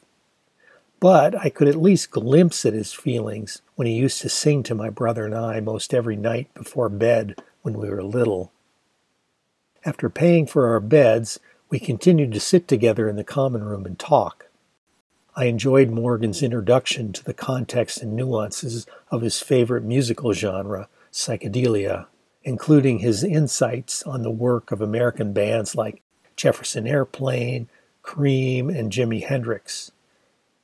But 1.00 1.36
I 1.36 1.50
could 1.50 1.70
at 1.70 1.82
least 1.82 2.12
glimpse 2.12 2.66
at 2.66 2.74
his 2.74 2.94
feelings 2.94 3.62
when 3.76 3.88
he 3.88 3.94
used 3.94 4.22
to 4.22 4.30
sing 4.30 4.62
to 4.64 4.76
my 4.76 4.90
brother 4.90 5.26
and 5.26 5.34
I 5.34 5.62
most 5.62 5.94
every 5.94 6.18
night 6.18 6.54
before 6.54 6.90
bed 6.90 7.42
when 7.62 7.78
we 7.78 7.90
were 7.90 8.04
little. 8.04 8.52
After 9.86 10.10
paying 10.10 10.46
for 10.48 10.68
our 10.68 10.80
beds, 10.80 11.40
we 11.70 11.80
continued 11.80 12.34
to 12.34 12.40
sit 12.40 12.68
together 12.68 13.08
in 13.08 13.16
the 13.16 13.24
common 13.24 13.64
room 13.64 13.86
and 13.86 13.98
talk. 13.98 14.48
I 15.36 15.46
enjoyed 15.46 15.90
Morgan's 15.90 16.42
introduction 16.42 17.14
to 17.14 17.24
the 17.24 17.34
context 17.34 18.02
and 18.02 18.16
nuances 18.16 18.86
of 19.12 19.22
his 19.22 19.42
favorite 19.42 19.84
musical 19.84 20.34
genre, 20.34 20.88
psychedelia, 21.12 22.08
including 22.44 23.00
his 23.00 23.24
insights 23.24 24.04
on 24.04 24.24
the 24.24 24.32
work 24.32 24.72
of 24.72 24.82
American 24.82 25.34
bands 25.34 25.76
like 25.76 26.02
Jefferson 26.36 26.88
Airplane, 26.88 27.70
Cream, 28.02 28.70
and 28.70 28.92
Jimi 28.92 29.24
Hendrix. 29.24 29.92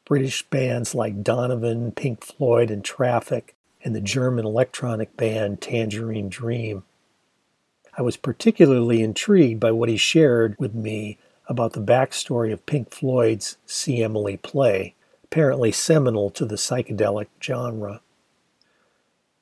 British 0.06 0.44
bands 0.44 0.94
like 0.94 1.24
Donovan, 1.24 1.92
Pink 1.92 2.24
Floyd, 2.24 2.70
and 2.70 2.84
Traffic, 2.84 3.56
and 3.84 3.96
the 3.96 4.02
German 4.02 4.46
electronic 4.46 5.16
band 5.16 5.62
Tangerine 5.62 6.30
Dream. 6.30 6.84
I 7.98 8.02
was 8.02 8.18
particularly 8.18 9.02
intrigued 9.02 9.60
by 9.60 9.72
what 9.72 9.90
he 9.90 9.98
shared 9.98 10.56
with 10.60 10.74
me 10.74 11.18
about 11.48 11.74
the 11.74 11.82
backstory 11.82 12.54
of 12.54 12.66
Pink 12.66 12.92
Floyd's 12.92 13.58
See 13.66 14.02
Emily 14.02 14.38
Play, 14.38 14.96
apparently 15.24 15.72
seminal 15.72 16.30
to 16.32 16.46
the 16.46 16.56
psychedelic 16.56 17.28
genre. 17.42 18.02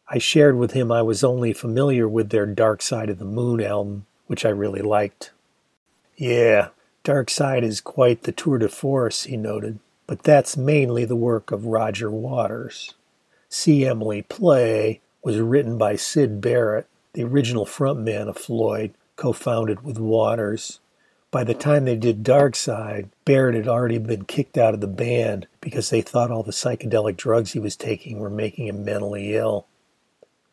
I 0.07 0.17
shared 0.17 0.57
with 0.57 0.71
him 0.71 0.91
I 0.91 1.03
was 1.03 1.23
only 1.23 1.53
familiar 1.53 2.07
with 2.07 2.29
their 2.29 2.47
Dark 2.47 2.81
Side 2.81 3.09
of 3.09 3.19
the 3.19 3.25
Moon 3.25 3.61
album, 3.61 4.07
which 4.25 4.43
I 4.43 4.49
really 4.49 4.81
liked. 4.81 5.31
Yeah, 6.19 6.71
Dark 7.05 7.29
Side 7.29 7.63
is 7.63 7.79
quite 7.79 8.23
the 8.23 8.33
tour 8.33 8.57
de 8.57 8.67
force, 8.67 9.23
he 9.23 9.37
noted, 9.37 9.79
but 10.05 10.23
that's 10.23 10.57
mainly 10.57 11.05
the 11.05 11.15
work 11.15 11.49
of 11.49 11.67
Roger 11.67 12.11
Waters. 12.11 12.93
See 13.47 13.85
Emily 13.85 14.23
Play 14.23 14.99
was 15.23 15.39
written 15.39 15.77
by 15.77 15.95
Syd 15.95 16.41
Barrett, 16.41 16.87
the 17.13 17.23
original 17.23 17.65
frontman 17.65 18.27
of 18.27 18.37
Floyd, 18.37 18.93
co 19.15 19.31
founded 19.31 19.85
with 19.85 19.97
Waters. 19.97 20.81
By 21.31 21.45
the 21.45 21.53
time 21.53 21.85
they 21.85 21.95
did 21.95 22.21
Dark 22.21 22.57
Side, 22.57 23.07
Barrett 23.23 23.55
had 23.55 23.69
already 23.69 23.97
been 23.97 24.25
kicked 24.25 24.57
out 24.57 24.73
of 24.73 24.81
the 24.81 24.87
band 24.87 25.47
because 25.61 25.89
they 25.89 26.01
thought 26.01 26.31
all 26.31 26.43
the 26.43 26.51
psychedelic 26.51 27.15
drugs 27.15 27.53
he 27.53 27.59
was 27.59 27.77
taking 27.77 28.19
were 28.19 28.29
making 28.29 28.67
him 28.67 28.83
mentally 28.83 29.37
ill. 29.37 29.67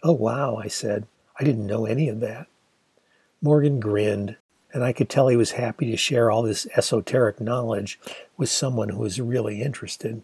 Oh, 0.05 0.13
wow, 0.13 0.61
I 0.63 0.69
said. 0.69 1.09
I 1.41 1.43
didn't 1.43 1.67
know 1.67 1.87
any 1.87 2.09
of 2.09 2.21
that. 2.21 2.47
Morgan 3.43 3.81
grinned 3.81 4.37
and 4.77 4.85
I 4.85 4.93
could 4.93 5.09
tell 5.09 5.29
he 5.29 5.39
was 5.39 5.53
happy 5.53 5.91
to 5.91 5.97
share 5.97 6.31
all 6.31 6.43
this 6.43 6.67
esoteric 6.77 7.41
knowledge 7.41 7.99
with 8.37 8.51
someone 8.51 8.91
who 8.91 8.99
was 8.99 9.19
really 9.19 9.63
interested. 9.63 10.21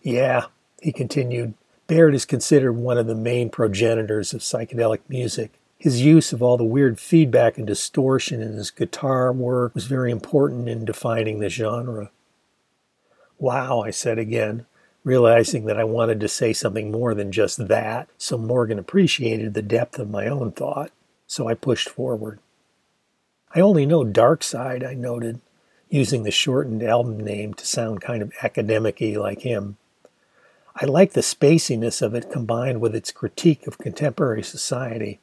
Yeah, 0.00 0.44
he 0.80 0.92
continued, 0.92 1.54
Barrett 1.88 2.14
is 2.14 2.24
considered 2.24 2.74
one 2.74 2.98
of 2.98 3.08
the 3.08 3.16
main 3.16 3.50
progenitors 3.50 4.32
of 4.32 4.42
psychedelic 4.42 5.00
music. 5.08 5.58
His 5.76 6.02
use 6.02 6.32
of 6.32 6.40
all 6.40 6.56
the 6.56 6.62
weird 6.62 7.00
feedback 7.00 7.58
and 7.58 7.66
distortion 7.66 8.40
in 8.40 8.52
his 8.52 8.70
guitar 8.70 9.32
work 9.32 9.74
was 9.74 9.86
very 9.86 10.12
important 10.12 10.68
in 10.68 10.84
defining 10.84 11.40
the 11.40 11.48
genre. 11.48 12.12
Wow, 13.40 13.80
I 13.80 13.90
said 13.90 14.20
again, 14.20 14.66
realizing 15.02 15.64
that 15.64 15.80
I 15.80 15.84
wanted 15.84 16.20
to 16.20 16.28
say 16.28 16.52
something 16.52 16.92
more 16.92 17.12
than 17.12 17.32
just 17.32 17.66
that, 17.66 18.08
so 18.18 18.38
Morgan 18.38 18.78
appreciated 18.78 19.54
the 19.54 19.62
depth 19.62 19.98
of 19.98 20.08
my 20.08 20.28
own 20.28 20.52
thought. 20.52 20.92
So 21.26 21.48
I 21.48 21.54
pushed 21.54 21.88
forward. 21.88 22.38
I 23.54 23.60
only 23.60 23.86
know 23.86 24.02
Dark 24.02 24.42
Side, 24.42 24.82
I 24.82 24.94
noted, 24.94 25.40
using 25.88 26.24
the 26.24 26.32
shortened 26.32 26.82
album 26.82 27.20
name 27.20 27.54
to 27.54 27.66
sound 27.66 28.00
kind 28.00 28.20
of 28.20 28.32
academic 28.42 29.00
like 29.00 29.42
him. 29.42 29.76
I 30.74 30.86
like 30.86 31.12
the 31.12 31.20
spaciness 31.20 32.02
of 32.02 32.14
it 32.14 32.32
combined 32.32 32.80
with 32.80 32.96
its 32.96 33.12
critique 33.12 33.68
of 33.68 33.78
contemporary 33.78 34.42
society. 34.42 35.20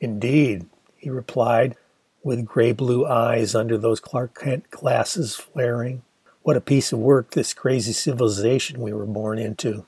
Indeed, 0.00 0.66
he 0.96 1.10
replied, 1.10 1.76
with 2.22 2.44
gray 2.44 2.70
blue 2.70 3.06
eyes 3.06 3.54
under 3.56 3.76
those 3.76 3.98
Clark 3.98 4.38
Kent 4.38 4.70
glasses 4.70 5.34
flaring. 5.34 6.02
What 6.42 6.56
a 6.56 6.60
piece 6.60 6.92
of 6.92 7.00
work 7.00 7.32
this 7.32 7.52
crazy 7.52 7.92
civilization 7.92 8.80
we 8.80 8.92
were 8.92 9.06
born 9.06 9.38
into. 9.38 9.84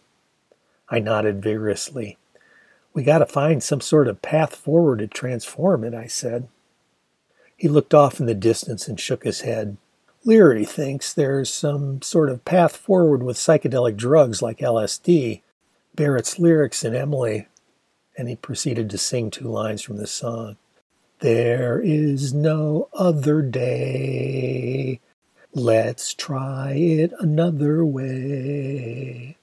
I 0.89 0.99
nodded 0.99 1.43
vigorously. 1.43 2.19
We 2.95 3.05
got 3.05 3.19
to 3.19 3.27
find 3.27 3.63
some 3.63 3.81
sort 3.81 4.09
of 4.09 4.23
path 4.23 4.57
forward 4.57 4.99
to 4.99 5.07
transform 5.07 5.85
it, 5.85 5.95
I 5.95 6.07
said. 6.09 6.49
He 7.63 7.69
looked 7.69 7.95
off 7.95 8.19
in 8.19 8.27
the 8.27 8.35
distance 8.35 8.89
and 8.89 8.99
shook 8.99 9.23
his 9.23 9.43
head. 9.43 9.77
Leary 10.25 10.65
thinks 10.65 11.13
there's 11.13 11.49
some 11.49 12.03
sort 12.03 12.29
of 12.29 12.45
path 12.45 12.77
forward 12.77 13.23
with 13.23 13.37
psychedelic 13.37 13.97
drugs 13.97 14.43
like 14.43 14.59
LSD. 14.59 15.43
Barrett's 15.95 16.41
lyrics 16.41 16.83
in 16.83 16.93
Emily, 16.93 17.47
and 18.19 18.29
he 18.29 18.35
proceeded 18.35 18.91
to 18.91 18.99
sing 18.99 19.31
two 19.31 19.45
lines 19.45 19.81
from 19.81 19.99
the 19.99 20.09
song. 20.09 20.57
There 21.21 21.81
is 21.81 22.35
no 22.35 22.89
other 22.95 23.43
day. 23.43 24.99
Let's 25.55 26.15
try 26.15 26.73
it 26.73 27.13
another 27.21 27.85
way. 27.87 29.37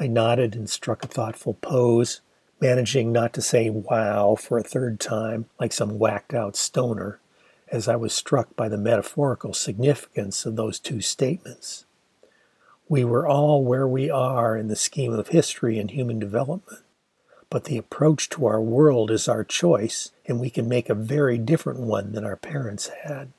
I 0.00 0.08
nodded 0.08 0.56
and 0.56 0.68
struck 0.68 1.04
a 1.04 1.06
thoughtful 1.06 1.54
pose 1.54 2.20
managing 2.62 3.10
not 3.10 3.32
to 3.32 3.42
say 3.42 3.68
wow 3.68 4.36
for 4.36 4.56
a 4.56 4.62
third 4.62 5.00
time 5.00 5.46
like 5.58 5.72
some 5.72 5.98
whacked 5.98 6.32
out 6.32 6.54
stoner, 6.54 7.18
as 7.72 7.88
I 7.88 7.96
was 7.96 8.12
struck 8.12 8.54
by 8.54 8.68
the 8.68 8.78
metaphorical 8.78 9.52
significance 9.52 10.46
of 10.46 10.54
those 10.54 10.78
two 10.78 11.00
statements. 11.00 11.86
We 12.88 13.04
were 13.04 13.26
all 13.26 13.64
where 13.64 13.88
we 13.88 14.08
are 14.08 14.56
in 14.56 14.68
the 14.68 14.76
scheme 14.76 15.12
of 15.12 15.28
history 15.28 15.80
and 15.80 15.90
human 15.90 16.20
development, 16.20 16.82
but 17.50 17.64
the 17.64 17.78
approach 17.78 18.28
to 18.30 18.46
our 18.46 18.60
world 18.60 19.10
is 19.10 19.26
our 19.26 19.42
choice, 19.42 20.12
and 20.26 20.38
we 20.38 20.48
can 20.48 20.68
make 20.68 20.88
a 20.88 20.94
very 20.94 21.38
different 21.38 21.80
one 21.80 22.12
than 22.12 22.24
our 22.24 22.36
parents 22.36 22.90
had. 23.04 23.32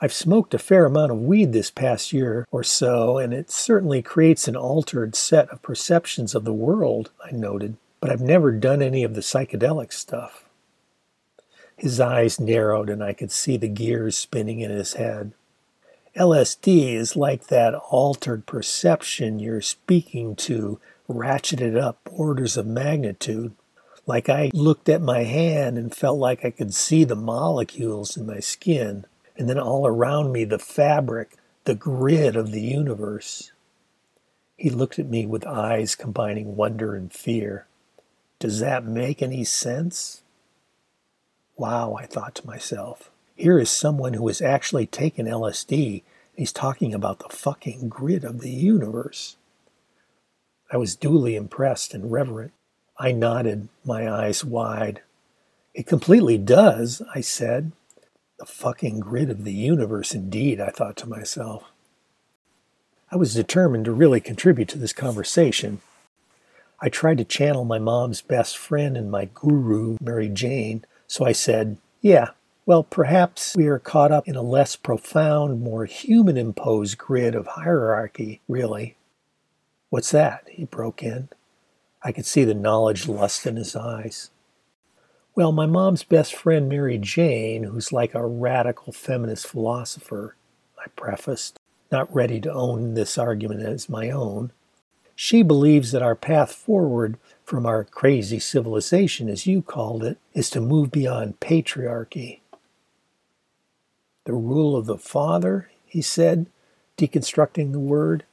I've 0.00 0.12
smoked 0.12 0.54
a 0.54 0.58
fair 0.58 0.86
amount 0.86 1.10
of 1.10 1.22
weed 1.22 1.52
this 1.52 1.72
past 1.72 2.12
year 2.12 2.46
or 2.52 2.62
so, 2.62 3.18
and 3.18 3.34
it 3.34 3.50
certainly 3.50 4.00
creates 4.00 4.46
an 4.46 4.54
altered 4.54 5.16
set 5.16 5.48
of 5.48 5.60
perceptions 5.60 6.36
of 6.36 6.44
the 6.44 6.52
world, 6.52 7.10
I 7.24 7.32
noted, 7.32 7.76
but 8.00 8.10
I've 8.10 8.20
never 8.20 8.52
done 8.52 8.80
any 8.80 9.02
of 9.02 9.14
the 9.14 9.22
psychedelic 9.22 9.92
stuff. 9.92 10.44
His 11.76 11.98
eyes 11.98 12.38
narrowed, 12.38 12.88
and 12.90 13.02
I 13.02 13.12
could 13.12 13.32
see 13.32 13.56
the 13.56 13.66
gears 13.66 14.16
spinning 14.16 14.60
in 14.60 14.70
his 14.70 14.94
head. 14.94 15.32
LSD 16.16 16.94
is 16.94 17.16
like 17.16 17.48
that 17.48 17.74
altered 17.74 18.46
perception 18.46 19.40
you're 19.40 19.60
speaking 19.60 20.36
to, 20.36 20.80
ratcheted 21.08 21.76
up 21.76 21.98
orders 22.08 22.56
of 22.56 22.66
magnitude. 22.66 23.52
Like 24.06 24.28
I 24.28 24.50
looked 24.54 24.88
at 24.88 25.02
my 25.02 25.24
hand 25.24 25.76
and 25.76 25.94
felt 25.94 26.18
like 26.18 26.44
I 26.44 26.50
could 26.50 26.72
see 26.72 27.02
the 27.02 27.16
molecules 27.16 28.16
in 28.16 28.26
my 28.26 28.38
skin 28.38 29.04
and 29.38 29.48
then 29.48 29.58
all 29.58 29.86
around 29.86 30.32
me 30.32 30.44
the 30.44 30.58
fabric, 30.58 31.36
the 31.64 31.74
grid 31.74 32.36
of 32.36 32.50
the 32.50 32.60
universe. 32.60 33.52
He 34.56 34.68
looked 34.70 34.98
at 34.98 35.08
me 35.08 35.24
with 35.24 35.46
eyes 35.46 35.94
combining 35.94 36.56
wonder 36.56 36.94
and 36.94 37.12
fear. 37.12 37.66
Does 38.40 38.60
that 38.60 38.84
make 38.84 39.22
any 39.22 39.44
sense? 39.44 40.22
Wow, 41.56 41.94
I 41.94 42.06
thought 42.06 42.34
to 42.36 42.46
myself. 42.46 43.10
Here 43.36 43.58
is 43.58 43.70
someone 43.70 44.14
who 44.14 44.26
has 44.26 44.42
actually 44.42 44.86
taken 44.86 45.26
LSD 45.26 46.02
He's 46.38 46.52
talking 46.52 46.94
about 46.94 47.18
the 47.18 47.34
fucking 47.36 47.88
grid 47.88 48.22
of 48.22 48.42
the 48.42 48.50
universe. 48.50 49.34
I 50.70 50.76
was 50.76 50.94
duly 50.94 51.34
impressed 51.34 51.94
and 51.94 52.12
reverent. 52.12 52.52
I 52.96 53.10
nodded, 53.10 53.68
my 53.84 54.08
eyes 54.08 54.44
wide. 54.44 55.02
It 55.74 55.88
completely 55.88 56.38
does, 56.38 57.02
I 57.12 57.22
said. 57.22 57.72
The 58.38 58.46
fucking 58.46 59.00
grid 59.00 59.30
of 59.30 59.44
the 59.44 59.52
universe, 59.52 60.14
indeed, 60.14 60.60
I 60.60 60.68
thought 60.68 60.96
to 60.98 61.08
myself. 61.08 61.64
I 63.10 63.16
was 63.16 63.34
determined 63.34 63.86
to 63.86 63.92
really 63.92 64.20
contribute 64.20 64.68
to 64.68 64.78
this 64.78 64.92
conversation. 64.92 65.80
I 66.80 66.88
tried 66.88 67.18
to 67.18 67.24
channel 67.24 67.64
my 67.64 67.80
mom's 67.80 68.20
best 68.20 68.56
friend 68.56 68.96
and 68.96 69.10
my 69.10 69.28
guru, 69.34 69.96
Mary 70.00 70.28
Jane, 70.28 70.84
so 71.08 71.24
I 71.24 71.32
said, 71.32 71.78
Yeah, 72.00 72.30
well, 72.64 72.84
perhaps 72.84 73.56
we 73.56 73.66
are 73.66 73.80
caught 73.80 74.12
up 74.12 74.28
in 74.28 74.36
a 74.36 74.42
less 74.42 74.76
profound, 74.76 75.60
more 75.60 75.86
human 75.86 76.36
imposed 76.36 76.98
grid 76.98 77.34
of 77.34 77.46
hierarchy, 77.46 78.40
really. 78.46 78.96
What's 79.90 80.10
that? 80.12 80.44
He 80.50 80.66
broke 80.66 81.02
in. 81.02 81.30
I 82.04 82.12
could 82.12 82.26
see 82.26 82.44
the 82.44 82.54
knowledge 82.54 83.08
lust 83.08 83.46
in 83.46 83.56
his 83.56 83.74
eyes. 83.74 84.30
Well, 85.38 85.52
my 85.52 85.66
mom's 85.66 86.02
best 86.02 86.34
friend, 86.34 86.68
Mary 86.68 86.98
Jane, 86.98 87.62
who's 87.62 87.92
like 87.92 88.12
a 88.12 88.26
radical 88.26 88.92
feminist 88.92 89.46
philosopher, 89.46 90.34
I 90.76 90.88
prefaced, 90.96 91.60
not 91.92 92.12
ready 92.12 92.40
to 92.40 92.52
own 92.52 92.94
this 92.94 93.16
argument 93.16 93.62
as 93.62 93.88
my 93.88 94.10
own. 94.10 94.50
She 95.14 95.44
believes 95.44 95.92
that 95.92 96.02
our 96.02 96.16
path 96.16 96.50
forward 96.50 97.18
from 97.44 97.66
our 97.66 97.84
crazy 97.84 98.40
civilization, 98.40 99.28
as 99.28 99.46
you 99.46 99.62
called 99.62 100.02
it, 100.02 100.18
is 100.34 100.50
to 100.50 100.60
move 100.60 100.90
beyond 100.90 101.38
patriarchy 101.38 102.40
the 104.24 104.32
rule 104.32 104.74
of 104.74 104.86
the 104.86 104.98
Father, 104.98 105.70
he 105.86 106.02
said, 106.02 106.46
deconstructing 106.96 107.70
the 107.70 107.78
word. 107.78 108.24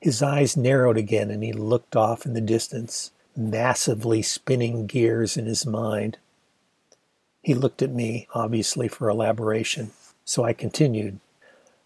His 0.00 0.22
eyes 0.22 0.56
narrowed 0.56 0.96
again 0.96 1.30
and 1.30 1.42
he 1.42 1.52
looked 1.52 1.94
off 1.94 2.24
in 2.24 2.32
the 2.32 2.40
distance, 2.40 3.10
massively 3.36 4.22
spinning 4.22 4.86
gears 4.86 5.36
in 5.36 5.44
his 5.44 5.66
mind. 5.66 6.16
He 7.48 7.54
looked 7.54 7.80
at 7.80 7.94
me, 7.94 8.28
obviously 8.34 8.88
for 8.88 9.08
elaboration, 9.08 9.92
so 10.22 10.44
I 10.44 10.52
continued. 10.52 11.18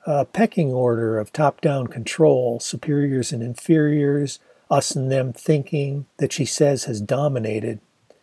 A 0.05 0.25
pecking 0.25 0.73
order 0.73 1.21
of 1.21 1.33
top 1.33 1.61
down 1.61 1.87
control, 1.87 2.59
superiors 2.59 3.31
and 3.31 3.45
inferiors, 3.45 4.41
us 4.69 4.97
and 4.97 5.09
them 5.09 5.33
thinking, 5.33 6.07
that 6.17 6.33
she 6.33 6.45
says 6.45 6.87
has 6.87 7.01
dominated, 7.01 7.79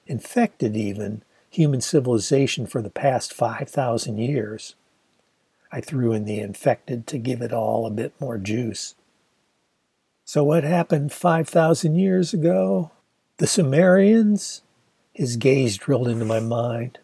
infected 0.05 0.75
even, 0.75 1.23
human 1.49 1.79
civilization 1.79 2.67
for 2.67 2.81
the 2.81 2.89
past 2.89 3.33
5,000 3.33 4.17
years. 4.17 4.75
I 5.71 5.79
threw 5.79 6.11
in 6.11 6.25
the 6.25 6.41
infected 6.41 7.07
to 7.07 7.17
give 7.17 7.41
it 7.41 7.53
all 7.53 7.85
a 7.85 7.89
bit 7.89 8.11
more 8.19 8.37
juice. 8.37 8.95
So, 10.25 10.43
what 10.43 10.65
happened 10.65 11.13
5,000 11.13 11.95
years 11.95 12.33
ago? 12.33 12.91
The 13.37 13.47
Sumerians? 13.47 14.61
His 15.13 15.37
gaze 15.37 15.77
drilled 15.77 16.09
into 16.09 16.25
my 16.25 16.41
mind. 16.41 16.99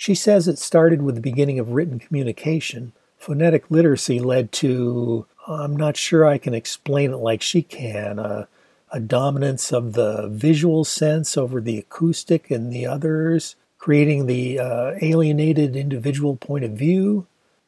She 0.00 0.14
says 0.14 0.48
it 0.48 0.58
started 0.58 1.02
with 1.02 1.16
the 1.16 1.20
beginning 1.20 1.58
of 1.58 1.72
written 1.72 1.98
communication. 1.98 2.92
Phonetic 3.18 3.70
literacy 3.70 4.18
led 4.18 4.50
to, 4.52 5.26
I'm 5.46 5.76
not 5.76 5.98
sure 5.98 6.24
I 6.24 6.38
can 6.38 6.54
explain 6.54 7.12
it 7.12 7.18
like 7.18 7.42
she 7.42 7.60
can, 7.60 8.18
a, 8.18 8.48
a 8.90 8.98
dominance 8.98 9.74
of 9.74 9.92
the 9.92 10.26
visual 10.28 10.84
sense 10.86 11.36
over 11.36 11.60
the 11.60 11.76
acoustic 11.76 12.50
and 12.50 12.72
the 12.72 12.86
others, 12.86 13.56
creating 13.76 14.24
the 14.24 14.58
uh, 14.58 14.94
alienated 15.02 15.76
individual 15.76 16.34
point 16.34 16.64
of 16.64 16.70
view, 16.70 17.26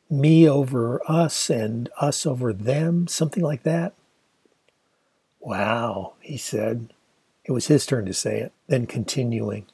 me 0.08 0.48
over 0.48 1.02
us 1.06 1.50
and 1.50 1.90
us 2.00 2.24
over 2.24 2.54
them, 2.54 3.08
something 3.08 3.42
like 3.42 3.62
that. 3.64 3.92
Wow, 5.38 6.14
he 6.20 6.38
said. 6.38 6.94
It 7.44 7.52
was 7.52 7.66
his 7.66 7.84
turn 7.84 8.06
to 8.06 8.14
say 8.14 8.40
it, 8.40 8.52
then 8.68 8.86
continuing. 8.86 9.66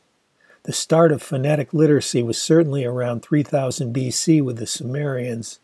The 0.68 0.74
start 0.74 1.12
of 1.12 1.22
phonetic 1.22 1.72
literacy 1.72 2.22
was 2.22 2.37
certainly 2.37 2.85
around 2.85 3.22
3000 3.22 3.94
BC 3.94 4.42
with 4.42 4.59
the 4.59 4.66
Sumerians. 4.66 5.61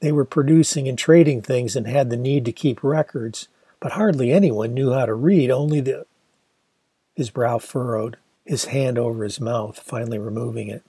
They 0.00 0.12
were 0.12 0.26
producing 0.26 0.86
and 0.86 0.98
trading 0.98 1.40
things 1.40 1.74
and 1.74 1.86
had 1.86 2.10
the 2.10 2.18
need 2.18 2.44
to 2.44 2.52
keep 2.52 2.84
records, 2.84 3.48
but 3.80 3.92
hardly 3.92 4.32
anyone 4.32 4.74
knew 4.74 4.92
how 4.92 5.06
to 5.06 5.14
read, 5.14 5.50
only 5.50 5.80
the. 5.80 6.04
His 7.14 7.30
brow 7.30 7.56
furrowed 7.56 8.18
his 8.44 8.66
hand 8.66 8.98
over 8.98 9.24
his 9.24 9.40
mouth, 9.40 9.78
finally 9.78 10.18
removing 10.18 10.68
it. 10.68 10.84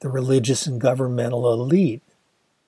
The 0.00 0.10
religious 0.10 0.66
and 0.66 0.78
governmental 0.78 1.50
elite. 1.50 2.02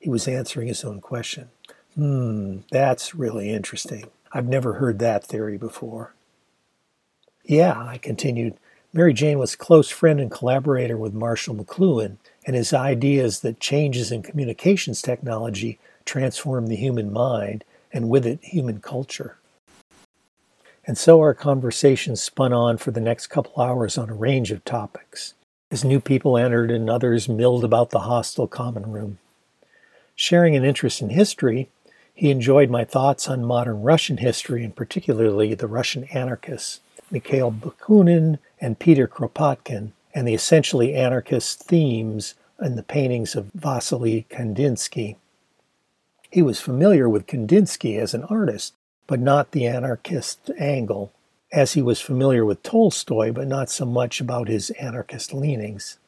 He 0.00 0.08
was 0.08 0.26
answering 0.26 0.68
his 0.68 0.82
own 0.82 1.02
question. 1.02 1.50
Hmm, 1.94 2.60
that's 2.70 3.14
really 3.14 3.50
interesting. 3.50 4.06
I've 4.32 4.48
never 4.48 4.72
heard 4.74 4.98
that 5.00 5.26
theory 5.26 5.58
before. 5.58 6.14
Yeah, 7.44 7.78
I 7.78 7.98
continued. 7.98 8.56
Mary 8.96 9.12
Jane 9.12 9.40
was 9.40 9.54
a 9.54 9.58
close 9.58 9.90
friend 9.90 10.20
and 10.20 10.30
collaborator 10.30 10.96
with 10.96 11.12
Marshall 11.12 11.56
McLuhan, 11.56 12.16
and 12.46 12.54
his 12.54 12.72
ideas 12.72 13.40
that 13.40 13.58
changes 13.58 14.12
in 14.12 14.22
communications 14.22 15.02
technology 15.02 15.80
transform 16.04 16.68
the 16.68 16.76
human 16.76 17.12
mind 17.12 17.64
and 17.92 18.08
with 18.08 18.24
it 18.24 18.38
human 18.40 18.78
culture. 18.78 19.36
And 20.86 20.96
so 20.96 21.18
our 21.18 21.34
conversation 21.34 22.14
spun 22.14 22.52
on 22.52 22.76
for 22.76 22.92
the 22.92 23.00
next 23.00 23.26
couple 23.26 23.60
hours 23.60 23.98
on 23.98 24.10
a 24.10 24.14
range 24.14 24.52
of 24.52 24.64
topics, 24.64 25.34
as 25.72 25.84
new 25.84 25.98
people 25.98 26.38
entered 26.38 26.70
and 26.70 26.88
others 26.88 27.28
milled 27.28 27.64
about 27.64 27.90
the 27.90 28.00
hostile 28.00 28.46
common 28.46 28.92
room. 28.92 29.18
Sharing 30.14 30.54
an 30.54 30.64
interest 30.64 31.02
in 31.02 31.10
history, 31.10 31.68
he 32.14 32.30
enjoyed 32.30 32.70
my 32.70 32.84
thoughts 32.84 33.26
on 33.26 33.44
modern 33.44 33.82
Russian 33.82 34.18
history 34.18 34.62
and 34.62 34.76
particularly 34.76 35.52
the 35.54 35.66
Russian 35.66 36.04
anarchists, 36.04 36.78
Mikhail 37.10 37.50
Bakunin 37.50 38.38
and 38.60 38.78
Peter 38.78 39.06
Kropotkin, 39.06 39.92
and 40.14 40.26
the 40.26 40.34
essentially 40.34 40.94
anarchist 40.94 41.62
themes 41.62 42.34
in 42.60 42.76
the 42.76 42.82
paintings 42.82 43.34
of 43.34 43.50
Vasily 43.54 44.26
Kandinsky. 44.30 45.16
He 46.30 46.42
was 46.42 46.60
familiar 46.60 47.08
with 47.08 47.26
Kandinsky 47.26 47.98
as 47.98 48.14
an 48.14 48.24
artist 48.24 48.74
but 49.06 49.20
not 49.20 49.50
the 49.50 49.66
anarchist 49.66 50.50
angle, 50.58 51.12
as 51.52 51.74
he 51.74 51.82
was 51.82 52.00
familiar 52.00 52.44
with 52.44 52.62
Tolstoy, 52.62 53.32
but 53.32 53.46
not 53.46 53.70
so 53.70 53.84
much 53.84 54.20
about 54.20 54.48
his 54.48 54.70
anarchist 54.70 55.32
leanings. 55.32 55.98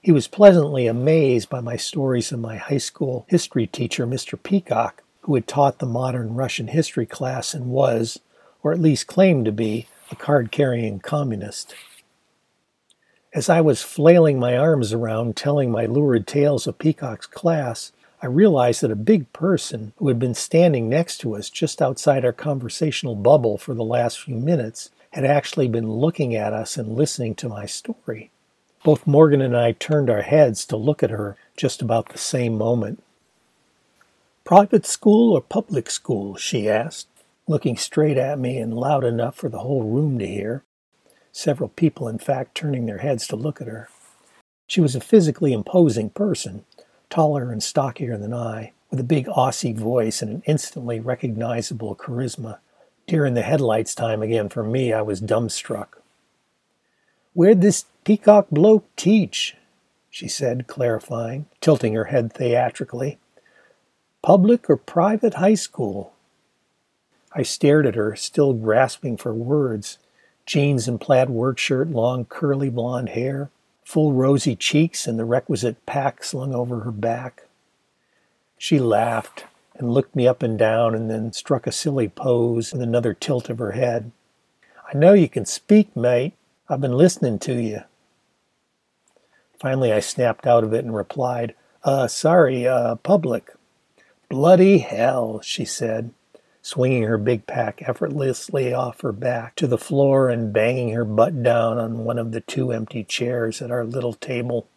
He 0.00 0.12
was 0.12 0.28
pleasantly 0.28 0.86
amazed 0.86 1.50
by 1.50 1.60
my 1.60 1.76
stories 1.76 2.32
of 2.32 2.38
my 2.38 2.56
high 2.56 2.78
school 2.78 3.26
history 3.28 3.66
teacher, 3.66 4.06
Mr. 4.06 4.42
Peacock, 4.42 5.02
who 5.22 5.34
had 5.34 5.46
taught 5.46 5.78
the 5.78 5.86
modern 5.86 6.34
Russian 6.34 6.68
history 6.68 7.04
class 7.04 7.52
and 7.52 7.66
was, 7.66 8.18
or 8.62 8.72
at 8.72 8.80
least 8.80 9.06
claimed 9.06 9.44
to 9.44 9.52
be, 9.52 9.86
a 10.10 10.16
card 10.16 10.50
carrying 10.50 10.98
communist. 11.00 11.74
As 13.32 13.48
I 13.48 13.60
was 13.60 13.82
flailing 13.82 14.40
my 14.40 14.56
arms 14.56 14.92
around 14.92 15.36
telling 15.36 15.70
my 15.70 15.86
lurid 15.86 16.26
tales 16.26 16.66
of 16.66 16.78
Peacock's 16.78 17.26
class, 17.26 17.92
I 18.22 18.26
realized 18.26 18.82
that 18.82 18.90
a 18.90 18.96
big 18.96 19.32
person 19.32 19.92
who 19.96 20.08
had 20.08 20.18
been 20.18 20.34
standing 20.34 20.88
next 20.88 21.18
to 21.18 21.36
us 21.36 21.48
just 21.48 21.80
outside 21.80 22.24
our 22.24 22.32
conversational 22.32 23.14
bubble 23.14 23.56
for 23.56 23.72
the 23.72 23.84
last 23.84 24.20
few 24.20 24.34
minutes 24.34 24.90
had 25.12 25.24
actually 25.24 25.68
been 25.68 25.90
looking 25.90 26.34
at 26.34 26.52
us 26.52 26.76
and 26.76 26.96
listening 26.96 27.34
to 27.36 27.48
my 27.48 27.66
story. 27.66 28.30
Both 28.82 29.06
Morgan 29.06 29.40
and 29.40 29.56
I 29.56 29.72
turned 29.72 30.10
our 30.10 30.22
heads 30.22 30.64
to 30.66 30.76
look 30.76 31.02
at 31.02 31.10
her 31.10 31.36
just 31.56 31.80
about 31.80 32.10
the 32.10 32.18
same 32.18 32.58
moment. 32.58 33.02
Private 34.44 34.86
school 34.86 35.32
or 35.32 35.40
public 35.40 35.90
school? 35.90 36.36
she 36.36 36.68
asked, 36.68 37.06
looking 37.50 37.76
straight 37.76 38.16
at 38.16 38.38
me 38.38 38.58
and 38.58 38.72
loud 38.72 39.02
enough 39.04 39.34
for 39.34 39.48
the 39.48 39.58
whole 39.58 39.82
room 39.82 40.18
to 40.20 40.26
hear. 40.26 40.62
Several 41.32 41.68
people, 41.68 42.06
in 42.06 42.18
fact, 42.18 42.54
turning 42.54 42.86
their 42.86 42.98
heads 42.98 43.26
to 43.26 43.36
look 43.36 43.60
at 43.60 43.66
her. 43.66 43.88
She 44.68 44.80
was 44.80 44.94
a 44.94 45.00
physically 45.00 45.52
imposing 45.52 46.10
person, 46.10 46.64
taller 47.10 47.50
and 47.50 47.60
stockier 47.60 48.16
than 48.16 48.32
I, 48.32 48.72
with 48.88 49.00
a 49.00 49.04
big 49.04 49.26
Aussie 49.26 49.76
voice 49.76 50.22
and 50.22 50.30
an 50.30 50.42
instantly 50.46 51.00
recognizable 51.00 51.96
charisma. 51.96 52.58
Deer 53.08 53.26
in 53.26 53.34
the 53.34 53.42
headlights 53.42 53.96
time 53.96 54.22
again 54.22 54.48
for 54.48 54.62
me, 54.62 54.92
I 54.92 55.02
was 55.02 55.20
dumbstruck. 55.20 55.98
Where'd 57.34 57.62
this 57.62 57.84
peacock 58.04 58.46
bloke 58.50 58.86
teach? 58.94 59.56
she 60.08 60.28
said, 60.28 60.68
clarifying, 60.68 61.46
tilting 61.60 61.94
her 61.94 62.04
head 62.04 62.32
theatrically. 62.32 63.18
Public 64.22 64.70
or 64.70 64.76
private 64.76 65.34
high 65.34 65.54
school? 65.54 66.12
I 67.32 67.42
stared 67.42 67.86
at 67.86 67.94
her, 67.94 68.16
still 68.16 68.52
grasping 68.52 69.16
for 69.16 69.32
words. 69.32 69.98
Jeans 70.46 70.88
and 70.88 71.00
plaid 71.00 71.30
work 71.30 71.58
shirt, 71.58 71.90
long 71.90 72.24
curly 72.24 72.70
blonde 72.70 73.10
hair, 73.10 73.50
full 73.84 74.12
rosy 74.12 74.56
cheeks 74.56 75.06
and 75.06 75.18
the 75.18 75.24
requisite 75.24 75.84
pack 75.86 76.24
slung 76.24 76.54
over 76.54 76.80
her 76.80 76.90
back. 76.90 77.42
She 78.58 78.78
laughed 78.78 79.44
and 79.74 79.94
looked 79.94 80.14
me 80.14 80.28
up 80.28 80.42
and 80.42 80.58
down 80.58 80.94
and 80.94 81.10
then 81.10 81.32
struck 81.32 81.66
a 81.66 81.72
silly 81.72 82.08
pose 82.08 82.72
with 82.72 82.82
another 82.82 83.14
tilt 83.14 83.48
of 83.48 83.58
her 83.58 83.72
head. 83.72 84.12
I 84.92 84.98
know 84.98 85.12
you 85.12 85.28
can 85.28 85.46
speak, 85.46 85.96
mate. 85.96 86.34
I've 86.68 86.80
been 86.80 86.96
listening 86.96 87.38
to 87.40 87.54
you. 87.54 87.82
Finally, 89.58 89.92
I 89.92 90.00
snapped 90.00 90.46
out 90.46 90.64
of 90.64 90.72
it 90.72 90.84
and 90.84 90.94
replied, 90.94 91.54
Uh, 91.84 92.08
sorry, 92.08 92.66
uh, 92.66 92.96
public. 92.96 93.52
Bloody 94.28 94.78
hell, 94.78 95.40
she 95.40 95.64
said, 95.64 96.12
swinging 96.62 97.04
her 97.04 97.18
big 97.18 97.46
pack 97.46 97.82
effortlessly 97.88 98.72
off 98.72 99.00
her 99.00 99.12
back 99.12 99.56
to 99.56 99.66
the 99.66 99.78
floor 99.78 100.28
and 100.28 100.52
banging 100.52 100.90
her 100.90 101.04
butt 101.04 101.42
down 101.42 101.78
on 101.78 102.04
one 102.04 102.18
of 102.18 102.32
the 102.32 102.40
two 102.40 102.72
empty 102.72 103.02
chairs 103.04 103.62
at 103.62 103.70
our 103.70 103.84
little 103.84 104.12
table. 104.12 104.68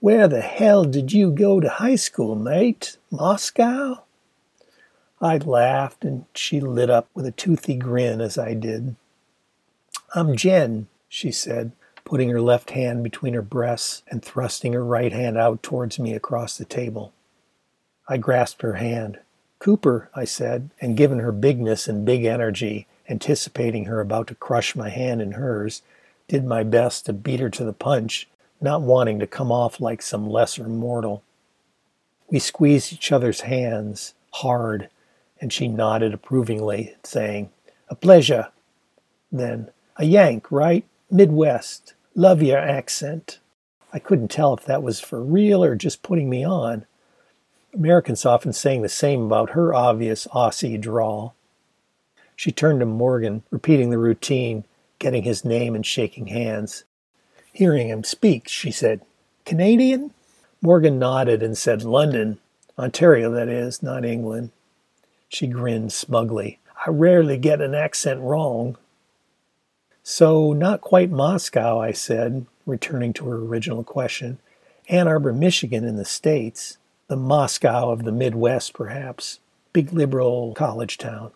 Where 0.00 0.28
the 0.28 0.42
hell 0.42 0.84
did 0.84 1.12
you 1.12 1.30
go 1.30 1.60
to 1.60 1.68
high 1.68 1.96
school, 1.96 2.34
mate? 2.34 2.98
Moscow? 3.10 4.02
I 5.20 5.38
laughed, 5.38 6.04
and 6.04 6.26
she 6.34 6.60
lit 6.60 6.90
up 6.90 7.08
with 7.14 7.24
a 7.24 7.32
toothy 7.32 7.76
grin 7.76 8.20
as 8.20 8.36
I 8.36 8.52
did. 8.54 8.96
I'm 10.14 10.36
Jen, 10.36 10.88
she 11.08 11.32
said, 11.32 11.72
putting 12.04 12.28
her 12.28 12.40
left 12.40 12.72
hand 12.72 13.02
between 13.02 13.32
her 13.34 13.42
breasts 13.42 14.02
and 14.08 14.22
thrusting 14.22 14.74
her 14.74 14.84
right 14.84 15.12
hand 15.12 15.38
out 15.38 15.62
towards 15.62 15.98
me 15.98 16.12
across 16.12 16.58
the 16.58 16.66
table. 16.66 17.14
I 18.06 18.18
grasped 18.18 18.60
her 18.60 18.74
hand. 18.74 19.20
Cooper, 19.64 20.10
I 20.14 20.26
said, 20.26 20.68
and 20.78 20.94
given 20.94 21.20
her 21.20 21.32
bigness 21.32 21.88
and 21.88 22.04
big 22.04 22.26
energy, 22.26 22.86
anticipating 23.08 23.86
her 23.86 23.98
about 23.98 24.26
to 24.26 24.34
crush 24.34 24.76
my 24.76 24.90
hand 24.90 25.22
in 25.22 25.32
hers, 25.32 25.80
did 26.28 26.44
my 26.44 26.62
best 26.62 27.06
to 27.06 27.14
beat 27.14 27.40
her 27.40 27.48
to 27.48 27.64
the 27.64 27.72
punch, 27.72 28.28
not 28.60 28.82
wanting 28.82 29.18
to 29.20 29.26
come 29.26 29.50
off 29.50 29.80
like 29.80 30.02
some 30.02 30.28
lesser 30.28 30.68
mortal. 30.68 31.22
We 32.28 32.40
squeezed 32.40 32.92
each 32.92 33.10
other's 33.10 33.40
hands 33.40 34.12
hard, 34.34 34.90
and 35.40 35.50
she 35.50 35.66
nodded 35.66 36.12
approvingly, 36.12 36.96
saying, 37.02 37.48
A 37.88 37.94
pleasure. 37.94 38.48
Then, 39.32 39.70
A 39.96 40.04
Yank, 40.04 40.52
right? 40.52 40.84
Midwest. 41.10 41.94
Love 42.14 42.42
your 42.42 42.58
accent. 42.58 43.38
I 43.94 43.98
couldn't 43.98 44.28
tell 44.28 44.52
if 44.52 44.66
that 44.66 44.82
was 44.82 45.00
for 45.00 45.22
real 45.22 45.64
or 45.64 45.74
just 45.74 46.02
putting 46.02 46.28
me 46.28 46.44
on. 46.44 46.84
Americans 47.74 48.24
often 48.24 48.52
saying 48.52 48.82
the 48.82 48.88
same 48.88 49.22
about 49.22 49.50
her 49.50 49.74
obvious 49.74 50.26
Aussie 50.28 50.80
drawl. 50.80 51.34
She 52.36 52.52
turned 52.52 52.80
to 52.80 52.86
Morgan, 52.86 53.42
repeating 53.50 53.90
the 53.90 53.98
routine, 53.98 54.64
getting 54.98 55.24
his 55.24 55.44
name 55.44 55.74
and 55.74 55.84
shaking 55.84 56.28
hands. 56.28 56.84
Hearing 57.52 57.88
him 57.88 58.04
speak, 58.04 58.48
she 58.48 58.70
said, 58.70 59.02
Canadian? 59.44 60.12
Morgan 60.62 60.98
nodded 60.98 61.42
and 61.42 61.58
said, 61.58 61.82
London. 61.82 62.38
Ontario, 62.78 63.30
that 63.30 63.48
is, 63.48 63.82
not 63.82 64.04
England. 64.04 64.50
She 65.28 65.46
grinned 65.46 65.92
smugly. 65.92 66.58
I 66.86 66.90
rarely 66.90 67.38
get 67.38 67.60
an 67.60 67.74
accent 67.74 68.20
wrong. 68.20 68.76
So, 70.02 70.52
not 70.52 70.80
quite 70.80 71.10
Moscow, 71.10 71.80
I 71.80 71.92
said, 71.92 72.46
returning 72.66 73.12
to 73.14 73.26
her 73.26 73.36
original 73.36 73.84
question. 73.84 74.38
Ann 74.88 75.08
Arbor, 75.08 75.32
Michigan, 75.32 75.84
in 75.84 75.96
the 75.96 76.04
States 76.04 76.78
the 77.06 77.16
Moscow 77.16 77.90
of 77.90 78.04
the 78.04 78.12
Midwest, 78.12 78.72
perhaps, 78.72 79.40
big 79.72 79.92
liberal 79.92 80.54
college 80.54 80.96
town. 80.96 81.32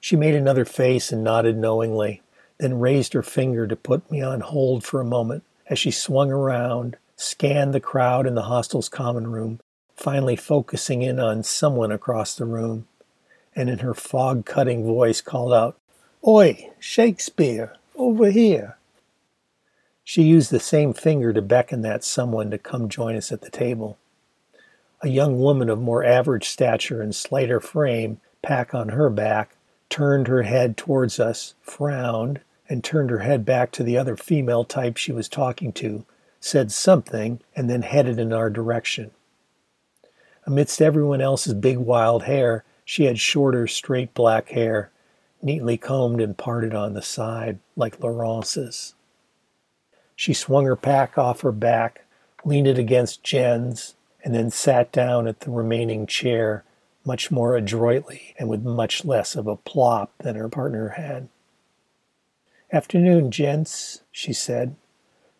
She 0.00 0.16
made 0.16 0.34
another 0.34 0.64
face 0.64 1.12
and 1.12 1.22
nodded 1.22 1.56
knowingly, 1.56 2.22
then 2.58 2.78
raised 2.78 3.12
her 3.12 3.22
finger 3.22 3.66
to 3.66 3.76
put 3.76 4.10
me 4.10 4.22
on 4.22 4.40
hold 4.40 4.84
for 4.84 5.00
a 5.00 5.04
moment 5.04 5.44
as 5.66 5.78
she 5.78 5.90
swung 5.90 6.30
around, 6.30 6.96
scanned 7.16 7.74
the 7.74 7.80
crowd 7.80 8.26
in 8.26 8.34
the 8.34 8.42
hostel's 8.42 8.88
common 8.88 9.30
room, 9.30 9.60
finally 9.96 10.36
focusing 10.36 11.02
in 11.02 11.20
on 11.20 11.42
someone 11.42 11.92
across 11.92 12.34
the 12.34 12.44
room, 12.44 12.86
and 13.54 13.68
in 13.68 13.80
her 13.80 13.94
fog 13.94 14.44
cutting 14.44 14.84
voice 14.84 15.20
called 15.20 15.52
out, 15.52 15.78
Oi, 16.26 16.70
Shakespeare, 16.78 17.76
over 17.96 18.30
here. 18.30 18.76
She 20.02 20.22
used 20.22 20.50
the 20.50 20.60
same 20.60 20.92
finger 20.92 21.32
to 21.32 21.42
beckon 21.42 21.82
that 21.82 22.04
someone 22.04 22.50
to 22.50 22.58
come 22.58 22.88
join 22.88 23.16
us 23.16 23.32
at 23.32 23.42
the 23.42 23.50
table. 23.50 23.98
A 25.04 25.08
young 25.08 25.38
woman 25.38 25.68
of 25.68 25.82
more 25.82 26.02
average 26.02 26.48
stature 26.48 27.02
and 27.02 27.14
slighter 27.14 27.60
frame, 27.60 28.22
pack 28.40 28.74
on 28.74 28.88
her 28.88 29.10
back, 29.10 29.54
turned 29.90 30.28
her 30.28 30.44
head 30.44 30.78
towards 30.78 31.20
us, 31.20 31.52
frowned, 31.60 32.40
and 32.70 32.82
turned 32.82 33.10
her 33.10 33.18
head 33.18 33.44
back 33.44 33.70
to 33.72 33.82
the 33.82 33.98
other 33.98 34.16
female 34.16 34.64
type 34.64 34.96
she 34.96 35.12
was 35.12 35.28
talking 35.28 35.74
to, 35.74 36.06
said 36.40 36.72
something, 36.72 37.42
and 37.54 37.68
then 37.68 37.82
headed 37.82 38.18
in 38.18 38.32
our 38.32 38.48
direction. 38.48 39.10
Amidst 40.46 40.80
everyone 40.80 41.20
else's 41.20 41.52
big 41.52 41.76
wild 41.76 42.22
hair, 42.22 42.64
she 42.82 43.04
had 43.04 43.20
shorter, 43.20 43.66
straight 43.66 44.14
black 44.14 44.48
hair, 44.48 44.90
neatly 45.42 45.76
combed 45.76 46.22
and 46.22 46.38
parted 46.38 46.74
on 46.74 46.94
the 46.94 47.02
side, 47.02 47.58
like 47.76 48.00
Laurence's. 48.02 48.94
She 50.16 50.32
swung 50.32 50.64
her 50.64 50.76
pack 50.76 51.18
off 51.18 51.42
her 51.42 51.52
back, 51.52 52.06
leaned 52.42 52.68
it 52.68 52.78
against 52.78 53.22
Jen's, 53.22 53.96
and 54.24 54.34
then 54.34 54.50
sat 54.50 54.90
down 54.90 55.28
at 55.28 55.40
the 55.40 55.50
remaining 55.50 56.06
chair 56.06 56.64
much 57.04 57.30
more 57.30 57.56
adroitly 57.56 58.34
and 58.38 58.48
with 58.48 58.62
much 58.62 59.04
less 59.04 59.36
of 59.36 59.46
a 59.46 59.56
plop 59.56 60.10
than 60.18 60.34
her 60.34 60.48
partner 60.48 60.90
had. 60.90 61.28
Afternoon, 62.72 63.30
gents, 63.30 64.00
she 64.10 64.32
said, 64.32 64.74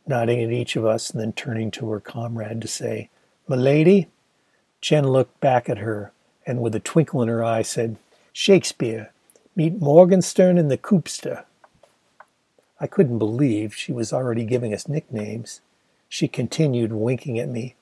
nodding 0.06 0.42
at 0.42 0.52
each 0.52 0.76
of 0.76 0.84
us 0.84 1.10
and 1.10 1.20
then 1.20 1.32
turning 1.32 1.70
to 1.70 1.90
her 1.90 1.98
comrade 1.98 2.60
to 2.60 2.68
say, 2.68 3.08
Milady? 3.48 4.08
Jen 4.82 5.08
looked 5.08 5.40
back 5.40 5.70
at 5.70 5.78
her 5.78 6.12
and 6.46 6.60
with 6.60 6.74
a 6.74 6.80
twinkle 6.80 7.22
in 7.22 7.28
her 7.28 7.42
eye 7.42 7.62
said, 7.62 7.96
Shakespeare, 8.34 9.10
meet 9.56 9.80
Morgenstern 9.80 10.58
and 10.58 10.70
the 10.70 10.76
Koopster. 10.76 11.44
I 12.78 12.86
couldn't 12.86 13.18
believe 13.18 13.74
she 13.74 13.92
was 13.92 14.12
already 14.12 14.44
giving 14.44 14.74
us 14.74 14.88
nicknames. 14.88 15.62
She 16.10 16.28
continued 16.28 16.92
winking 16.92 17.38
at 17.38 17.48
me 17.48 17.76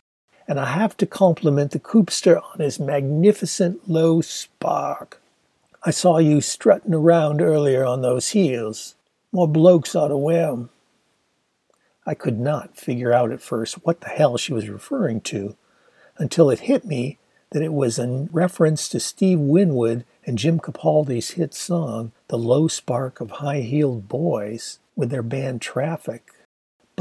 and 0.53 0.61
I 0.61 0.67
have 0.67 0.99
to 0.99 1.07
compliment 1.07 1.71
the 1.71 1.81
Koopster 1.81 2.39
on 2.53 2.61
his 2.61 2.79
magnificent 2.79 3.89
low 3.89 4.21
spark. 4.21 5.23
I 5.83 5.91
saw 5.91 6.19
you 6.19 6.43
strutting 6.43 6.93
around 6.93 7.41
earlier 7.41 7.87
on 7.87 8.03
those 8.03 8.29
heels. 8.29 8.95
More 9.33 9.49
blokes 9.49 9.97
ought 9.97 10.09
to 10.09 10.17
wear 10.19 10.51
'em. 10.51 10.69
I 12.05 12.13
could 12.13 12.39
not 12.39 12.77
figure 12.77 13.15
out 13.15 13.33
at 13.33 13.41
first 13.41 13.87
what 13.87 14.03
the 14.03 14.11
hell 14.11 14.37
she 14.37 14.53
was 14.53 14.69
referring 14.69 15.23
to 15.23 15.57
until 16.19 16.51
it 16.51 16.69
hit 16.69 16.85
me 16.85 17.17
that 17.53 17.63
it 17.63 17.73
was 17.73 17.99
in 17.99 18.29
reference 18.31 18.91
to 18.91 19.01
Steve 19.01 19.41
Winwood 19.41 20.05
and 20.27 20.37
Jim 20.37 20.61
Capaldi's 20.61 21.31
hit 21.31 21.55
song, 21.55 22.13
The 22.29 22.37
Low 22.37 22.69
Spark 22.69 23.23
of 23.23 23.31
High 23.41 23.63
Heeled 23.63 24.07
Boys, 24.07 24.81
with 24.95 25.09
their 25.09 25.23
band 25.23 25.63
Traffic. 25.63 26.42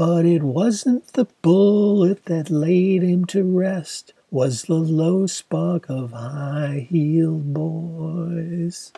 But 0.04 0.26
it 0.26 0.42
wasn't 0.42 1.12
the 1.12 1.28
bullet 1.42 2.24
that 2.24 2.50
laid 2.50 3.04
him 3.04 3.24
to 3.26 3.44
rest, 3.44 4.12
was 4.32 4.62
the 4.62 4.74
low 4.74 5.28
spark 5.28 5.88
of 5.88 6.10
high 6.10 6.88
heeled 6.90 7.54
boys. 7.54 8.90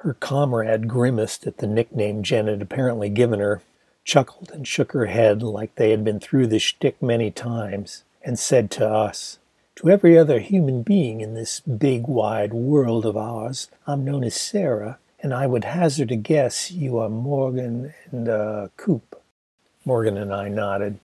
Her 0.00 0.12
comrade 0.12 0.86
grimaced 0.86 1.46
at 1.46 1.56
the 1.56 1.66
nickname 1.66 2.22
Jen 2.22 2.46
had 2.46 2.60
apparently 2.60 3.08
given 3.08 3.40
her, 3.40 3.62
chuckled 4.04 4.50
and 4.52 4.68
shook 4.68 4.92
her 4.92 5.06
head 5.06 5.42
like 5.42 5.76
they 5.76 5.92
had 5.92 6.04
been 6.04 6.20
through 6.20 6.48
the 6.48 6.58
shtick 6.58 7.00
many 7.00 7.30
times, 7.30 8.04
and 8.22 8.38
said 8.38 8.70
to 8.72 8.86
us, 8.86 9.38
To 9.76 9.88
every 9.88 10.18
other 10.18 10.40
human 10.40 10.82
being 10.82 11.22
in 11.22 11.32
this 11.32 11.60
big 11.60 12.06
wide 12.06 12.52
world 12.52 13.06
of 13.06 13.16
ours, 13.16 13.70
I'm 13.86 14.04
known 14.04 14.24
as 14.24 14.34
Sarah, 14.34 14.98
and 15.22 15.32
I 15.32 15.46
would 15.46 15.64
hazard 15.64 16.10
a 16.10 16.16
guess 16.16 16.70
you 16.70 16.98
are 16.98 17.08
Morgan 17.08 17.94
and 18.10 18.28
uh, 18.28 18.68
Coop. 18.76 19.20
Morgan 19.84 20.16
and 20.16 20.32
I 20.32 20.48
nodded. 20.48 21.00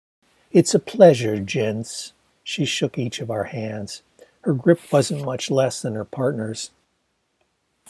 It's 0.50 0.74
a 0.74 0.78
pleasure, 0.78 1.38
gents. 1.38 2.12
She 2.42 2.64
shook 2.64 2.98
each 2.98 3.20
of 3.20 3.30
our 3.30 3.44
hands. 3.44 4.02
Her 4.42 4.52
grip 4.52 4.80
wasn't 4.92 5.24
much 5.24 5.50
less 5.50 5.80
than 5.80 5.94
her 5.94 6.04
partner's. 6.04 6.70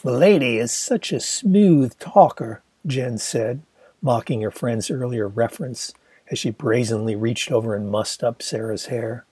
Milady 0.03 0.57
is 0.57 0.71
such 0.71 1.11
a 1.11 1.19
smooth 1.19 1.97
talker, 1.99 2.61
Jen 2.85 3.17
said, 3.17 3.61
mocking 4.01 4.41
her 4.41 4.51
friend's 4.51 4.91
earlier 4.91 5.27
reference 5.27 5.93
as 6.29 6.39
she 6.39 6.51
brazenly 6.51 7.15
reached 7.15 7.51
over 7.51 7.75
and 7.75 7.89
mussed 7.89 8.23
up 8.23 8.41
Sarah's 8.41 8.87
hair. 8.87 9.25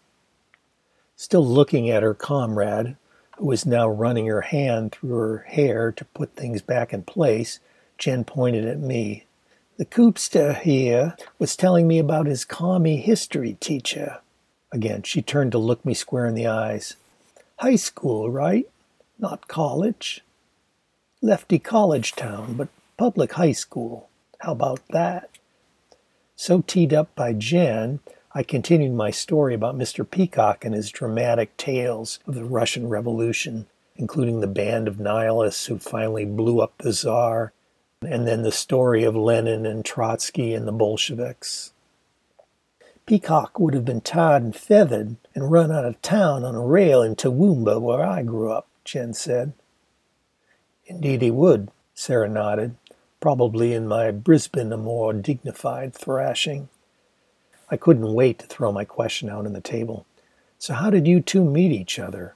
Still 1.16 1.46
looking 1.46 1.90
at 1.90 2.04
her 2.04 2.14
comrade, 2.14 2.98
who 3.38 3.46
was 3.46 3.66
now 3.66 3.88
running 3.88 4.28
her 4.28 4.42
hand 4.42 4.92
through 4.92 5.16
her 5.16 5.38
hair 5.48 5.92
to 5.92 6.06
put 6.06 6.36
things 6.36 6.62
back 6.62 6.94
in 6.94 7.04
place, 7.04 7.60
Jen 7.98 8.24
pointed 8.24 8.66
at 8.66 8.80
me. 8.80 9.26
The 9.78 9.86
Koopster 9.86 10.62
here 10.62 11.16
was 11.40 11.56
telling 11.56 11.88
me 11.88 11.98
about 11.98 12.28
his 12.28 12.46
commie 12.46 12.98
history 12.98 13.58
teacher. 13.60 14.20
Again, 14.72 15.02
she 15.02 15.24
turned 15.24 15.52
to 15.54 15.58
look 15.58 15.84
me 15.84 15.96
square 15.96 16.28
in 16.28 16.36
the 16.36 16.46
eyes. 16.46 16.96
High 17.58 17.78
school, 17.78 18.30
right? 18.30 18.70
Not 19.18 19.48
college. 19.48 20.22
Lefty 21.24 21.58
college 21.58 22.12
town, 22.12 22.54
but 22.54 22.68
public 22.98 23.34
high 23.34 23.52
school. 23.52 24.10
How 24.42 24.52
about 24.52 24.82
that? 24.90 25.30
So 26.36 26.62
teed 26.62 26.94
up 26.94 27.16
by 27.16 27.34
Jen, 27.34 28.00
I 28.36 28.44
continued 28.44 28.94
my 28.94 29.10
story 29.10 29.56
about 29.56 29.78
Mr. 29.78 30.08
Peacock 30.08 30.66
and 30.66 30.76
his 30.76 30.92
dramatic 30.92 31.58
tales 31.58 32.20
of 32.28 32.36
the 32.36 32.46
Russian 32.46 32.90
Revolution, 32.90 33.66
including 33.96 34.40
the 34.40 34.48
band 34.48 34.88
of 34.88 35.00
nihilists 35.00 35.66
who 35.66 35.80
finally 35.80 36.26
blew 36.26 36.62
up 36.62 36.74
the 36.78 36.94
Tsar, 36.94 37.54
and 38.06 38.28
then 38.28 38.44
the 38.44 38.52
story 38.52 39.04
of 39.04 39.16
Lenin 39.16 39.66
and 39.66 39.84
Trotsky 39.84 40.54
and 40.54 40.68
the 40.68 40.72
Bolsheviks. 40.72 41.72
Peacock 43.06 43.60
would 43.60 43.74
have 43.74 43.84
been 43.84 44.02
tarred 44.02 44.44
and 44.44 44.56
feathered 44.56 45.18
and 45.36 45.52
run 45.52 45.72
out 45.72 45.86
of 45.86 46.02
town 46.02 46.46
on 46.46 46.56
a 46.56 46.62
rail 46.62 47.02
in 47.02 47.16
Toowoomba, 47.16 47.82
where 47.82 48.04
I 48.04 48.24
grew 48.24 48.52
up, 48.52 48.68
Jen 48.86 49.14
said. 49.14 49.54
Indeed 50.86 51.22
he 51.22 51.32
would, 51.32 51.70
Sarah 51.94 52.30
nodded, 52.30 52.76
probably 53.20 53.74
in 53.74 53.88
my 53.88 54.12
Brisbane 54.12 54.72
a 54.72 54.78
more 54.78 55.14
dignified 55.14 55.94
thrashing. 55.94 56.70
I 57.70 57.78
couldn't 57.78 58.14
wait 58.14 58.40
to 58.40 58.48
throw 58.48 58.72
my 58.72 58.86
question 58.86 59.30
out 59.30 59.46
on 59.46 59.54
the 59.54 59.62
table. 59.62 60.06
So 60.58 60.74
how 60.74 60.90
did 60.90 61.08
you 61.08 61.20
two 61.20 61.44
meet 61.44 61.72
each 61.72 62.00
other? 62.00 62.36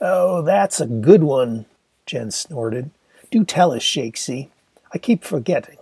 Oh, 0.00 0.42
that's 0.42 0.80
a 0.80 0.86
good 0.86 1.24
one, 1.24 1.66
Jen 2.06 2.30
snorted. 2.30 2.90
Do 3.30 3.44
tell 3.44 3.72
us, 3.72 3.82
Shakesy. 3.82 4.50
I 4.94 4.98
keep 4.98 5.24
forgetting. 5.24 5.78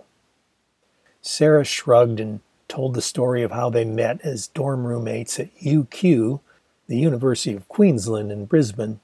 Sarah 1.21 1.63
shrugged 1.63 2.19
and 2.19 2.39
told 2.67 2.95
the 2.95 3.01
story 3.01 3.43
of 3.43 3.51
how 3.51 3.69
they 3.69 3.85
met 3.85 4.19
as 4.21 4.47
dorm 4.47 4.87
roommates 4.87 5.39
at 5.39 5.55
UQ, 5.59 6.39
the 6.87 6.97
University 6.97 7.55
of 7.55 7.67
Queensland 7.67 8.31
in 8.31 8.45
Brisbane, 8.45 8.99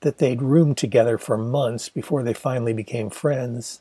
that 0.00 0.18
they'd 0.18 0.42
roomed 0.42 0.76
together 0.76 1.16
for 1.16 1.38
months 1.38 1.88
before 1.88 2.22
they 2.22 2.34
finally 2.34 2.74
became 2.74 3.08
friends. 3.08 3.80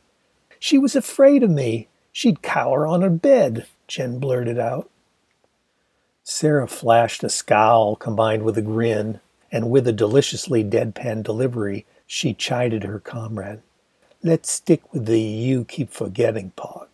She 0.58 0.78
was 0.78 0.96
afraid 0.96 1.44
of 1.44 1.50
me. 1.50 1.90
She'd 2.14 2.42
cower 2.42 2.88
on 2.88 3.02
her 3.02 3.10
bed, 3.10 3.68
Jen 3.88 4.20
blurted 4.20 4.58
out. 4.58 4.90
Sarah 6.24 6.68
flashed 6.68 7.24
a 7.26 7.30
scowl 7.30 7.98
combined 7.98 8.44
with 8.44 8.58
a 8.58 8.62
grin, 8.62 9.20
and 9.52 9.70
with 9.70 9.86
a 9.86 9.94
deliciously 9.94 10.64
deadpan 10.64 11.24
delivery, 11.24 11.86
she 12.08 12.34
chided 12.34 12.84
her 12.84 13.00
comrade. 13.00 13.62
Let's 14.24 14.50
stick 14.50 14.82
with 14.92 15.06
the 15.06 15.22
you 15.22 15.64
keep 15.64 15.92
forgetting 15.92 16.50
part. 16.56 16.90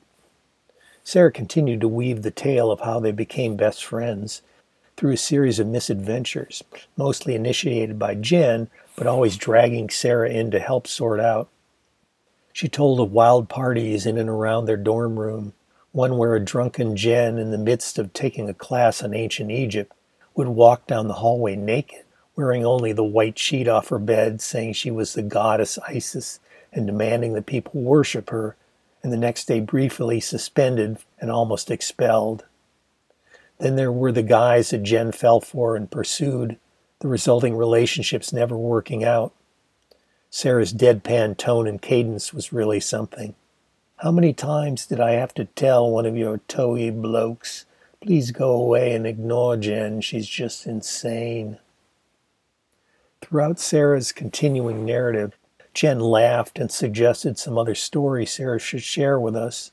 Sarah 1.05 1.31
continued 1.31 1.79
to 1.79 1.87
weave 1.87 2.21
the 2.21 2.31
tale 2.31 2.69
of 2.69 2.81
how 2.81 2.99
they 2.99 3.13
became 3.13 3.55
best 3.55 3.83
friends 3.85 4.41
through 4.97 5.13
a 5.13 5.17
series 5.17 5.57
of 5.57 5.67
misadventures, 5.67 6.63
mostly 6.97 7.33
initiated 7.33 7.97
by 7.97 8.15
Jen, 8.15 8.69
but 8.97 9.07
always 9.07 9.37
dragging 9.37 9.89
Sarah 9.89 10.29
in 10.29 10.51
to 10.51 10.59
help 10.59 10.85
sort 10.85 11.21
out. 11.21 11.47
She 12.51 12.67
told 12.67 12.99
of 12.99 13.13
wild 13.13 13.47
parties 13.47 14.05
in 14.05 14.17
and 14.17 14.29
around 14.29 14.65
their 14.65 14.75
dorm 14.75 15.17
room, 15.17 15.53
one 15.93 16.17
where 16.17 16.35
a 16.35 16.43
drunken 16.43 16.97
Jen, 16.97 17.37
in 17.37 17.51
the 17.51 17.57
midst 17.57 17.97
of 17.97 18.11
taking 18.11 18.49
a 18.49 18.53
class 18.53 19.01
on 19.01 19.13
ancient 19.13 19.49
Egypt, 19.49 19.93
would 20.35 20.49
walk 20.49 20.87
down 20.87 21.07
the 21.07 21.15
hallway 21.15 21.55
naked, 21.55 22.03
wearing 22.35 22.65
only 22.65 22.91
the 22.91 23.03
white 23.03 23.39
sheet 23.39 23.69
off 23.69 23.87
her 23.89 23.99
bed, 23.99 24.41
saying 24.41 24.73
she 24.73 24.91
was 24.91 25.13
the 25.13 25.21
goddess 25.21 25.79
Isis 25.87 26.41
and 26.73 26.85
demanding 26.87 27.33
that 27.33 27.45
people 27.45 27.81
worship 27.81 28.29
her 28.29 28.55
and 29.01 29.11
the 29.11 29.17
next 29.17 29.45
day 29.45 29.59
briefly 29.59 30.19
suspended 30.19 30.97
and 31.19 31.29
almost 31.29 31.69
expelled. 31.69 32.45
Then 33.59 33.75
there 33.75 33.91
were 33.91 34.11
the 34.11 34.23
guys 34.23 34.71
that 34.71 34.83
Jen 34.83 35.11
fell 35.11 35.39
for 35.39 35.75
and 35.75 35.91
pursued, 35.91 36.57
the 36.99 37.07
resulting 37.07 37.55
relationships 37.55 38.33
never 38.33 38.57
working 38.57 39.03
out. 39.03 39.33
Sarah's 40.29 40.73
deadpan 40.73 41.37
tone 41.37 41.67
and 41.67 41.81
cadence 41.81 42.33
was 42.33 42.53
really 42.53 42.79
something. 42.79 43.35
How 43.97 44.11
many 44.11 44.33
times 44.33 44.87
did 44.87 44.99
I 44.99 45.11
have 45.11 45.33
to 45.35 45.45
tell 45.45 45.89
one 45.89 46.05
of 46.05 46.17
your 46.17 46.39
toey 46.47 46.89
blokes, 46.89 47.65
please 48.01 48.31
go 48.31 48.51
away 48.51 48.93
and 48.93 49.05
ignore 49.05 49.55
Jen, 49.57 50.01
she's 50.01 50.27
just 50.27 50.65
insane? 50.65 51.59
Throughout 53.21 53.59
Sarah's 53.59 54.11
continuing 54.11 54.83
narrative, 54.83 55.37
Jen 55.73 55.99
laughed 55.99 56.59
and 56.59 56.71
suggested 56.71 57.37
some 57.37 57.57
other 57.57 57.75
stories 57.75 58.31
Sarah 58.31 58.59
should 58.59 58.83
share 58.83 59.19
with 59.19 59.35
us, 59.35 59.71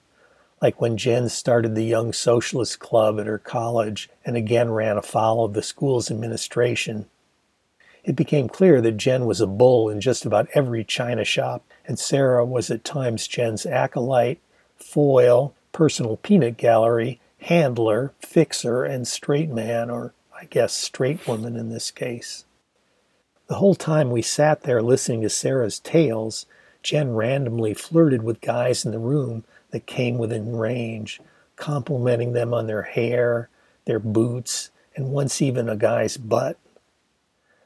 like 0.62 0.80
when 0.80 0.96
Jen 0.96 1.28
started 1.28 1.74
the 1.74 1.84
Young 1.84 2.12
Socialist 2.12 2.78
Club 2.78 3.20
at 3.20 3.26
her 3.26 3.38
college 3.38 4.08
and 4.24 4.36
again 4.36 4.70
ran 4.70 4.96
afoul 4.96 5.44
of 5.44 5.52
the 5.52 5.62
school's 5.62 6.10
administration. 6.10 7.06
It 8.02 8.16
became 8.16 8.48
clear 8.48 8.80
that 8.80 8.96
Jen 8.96 9.26
was 9.26 9.42
a 9.42 9.46
bull 9.46 9.90
in 9.90 10.00
just 10.00 10.24
about 10.24 10.48
every 10.54 10.84
china 10.84 11.24
shop, 11.24 11.64
and 11.86 11.98
Sarah 11.98 12.46
was 12.46 12.70
at 12.70 12.82
times 12.84 13.28
Jen's 13.28 13.66
acolyte, 13.66 14.40
foil, 14.76 15.54
personal 15.72 16.16
peanut 16.16 16.56
gallery, 16.56 17.20
handler, 17.42 18.14
fixer, 18.18 18.84
and 18.84 19.06
straight 19.06 19.50
man, 19.50 19.90
or 19.90 20.14
I 20.34 20.46
guess 20.46 20.72
straight 20.72 21.26
woman 21.28 21.56
in 21.56 21.68
this 21.68 21.90
case. 21.90 22.44
The 23.50 23.56
whole 23.56 23.74
time 23.74 24.12
we 24.12 24.22
sat 24.22 24.62
there 24.62 24.80
listening 24.80 25.22
to 25.22 25.28
Sarah's 25.28 25.80
tales, 25.80 26.46
Jen 26.84 27.14
randomly 27.16 27.74
flirted 27.74 28.22
with 28.22 28.40
guys 28.40 28.84
in 28.84 28.92
the 28.92 29.00
room 29.00 29.42
that 29.72 29.86
came 29.86 30.18
within 30.18 30.54
range, 30.54 31.20
complimenting 31.56 32.32
them 32.32 32.54
on 32.54 32.68
their 32.68 32.82
hair, 32.82 33.48
their 33.86 33.98
boots, 33.98 34.70
and 34.94 35.10
once 35.10 35.42
even 35.42 35.68
a 35.68 35.74
guy's 35.74 36.16
butt. 36.16 36.58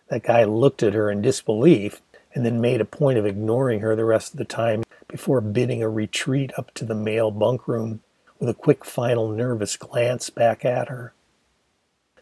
That 0.08 0.22
guy 0.22 0.44
looked 0.44 0.82
at 0.82 0.94
her 0.94 1.10
in 1.10 1.20
disbelief 1.20 2.00
and 2.34 2.46
then 2.46 2.62
made 2.62 2.80
a 2.80 2.86
point 2.86 3.18
of 3.18 3.26
ignoring 3.26 3.80
her 3.80 3.94
the 3.94 4.06
rest 4.06 4.32
of 4.32 4.38
the 4.38 4.46
time 4.46 4.84
before 5.06 5.42
bidding 5.42 5.82
a 5.82 5.90
retreat 5.90 6.50
up 6.56 6.72
to 6.76 6.86
the 6.86 6.94
male 6.94 7.30
bunk 7.30 7.68
room 7.68 8.00
with 8.38 8.48
a 8.48 8.54
quick 8.54 8.86
final 8.86 9.28
nervous 9.28 9.76
glance 9.76 10.30
back 10.30 10.64
at 10.64 10.88
her. 10.88 11.12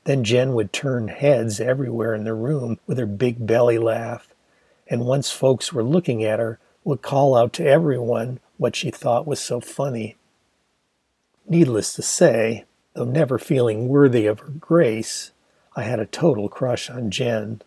Then 0.04 0.24
Jen 0.24 0.54
would 0.54 0.72
turn 0.72 1.08
heads 1.08 1.60
everywhere 1.60 2.14
in 2.14 2.24
the 2.24 2.34
room 2.34 2.78
with 2.86 2.98
her 2.98 3.06
big 3.06 3.46
belly 3.46 3.78
laugh, 3.78 4.34
and 4.88 5.06
once 5.06 5.30
folks 5.30 5.72
were 5.72 5.84
looking 5.84 6.24
at 6.24 6.40
her, 6.40 6.58
would 6.84 7.02
call 7.02 7.36
out 7.36 7.52
to 7.54 7.66
everyone 7.66 8.40
what 8.56 8.74
she 8.74 8.90
thought 8.90 9.26
was 9.26 9.38
so 9.38 9.60
funny. 9.60 10.16
Needless 11.46 11.92
to 11.94 12.02
say, 12.02 12.64
though 12.94 13.04
never 13.04 13.38
feeling 13.38 13.88
worthy 13.88 14.26
of 14.26 14.40
her 14.40 14.48
grace, 14.50 15.30
I 15.76 15.82
had 15.82 16.00
a 16.00 16.06
total 16.06 16.48
crush 16.48 16.90
on 16.90 17.10
Jen, 17.10 17.62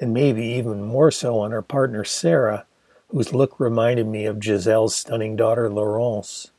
and 0.00 0.12
maybe 0.12 0.44
even 0.44 0.82
more 0.82 1.10
so 1.10 1.38
on 1.38 1.52
her 1.52 1.62
partner 1.62 2.04
Sarah, 2.04 2.66
whose 3.08 3.32
look 3.32 3.58
reminded 3.60 4.06
me 4.06 4.26
of 4.26 4.40
Giselle's 4.40 4.94
stunning 4.94 5.36
daughter 5.36 5.70
Laurence. 5.70 6.50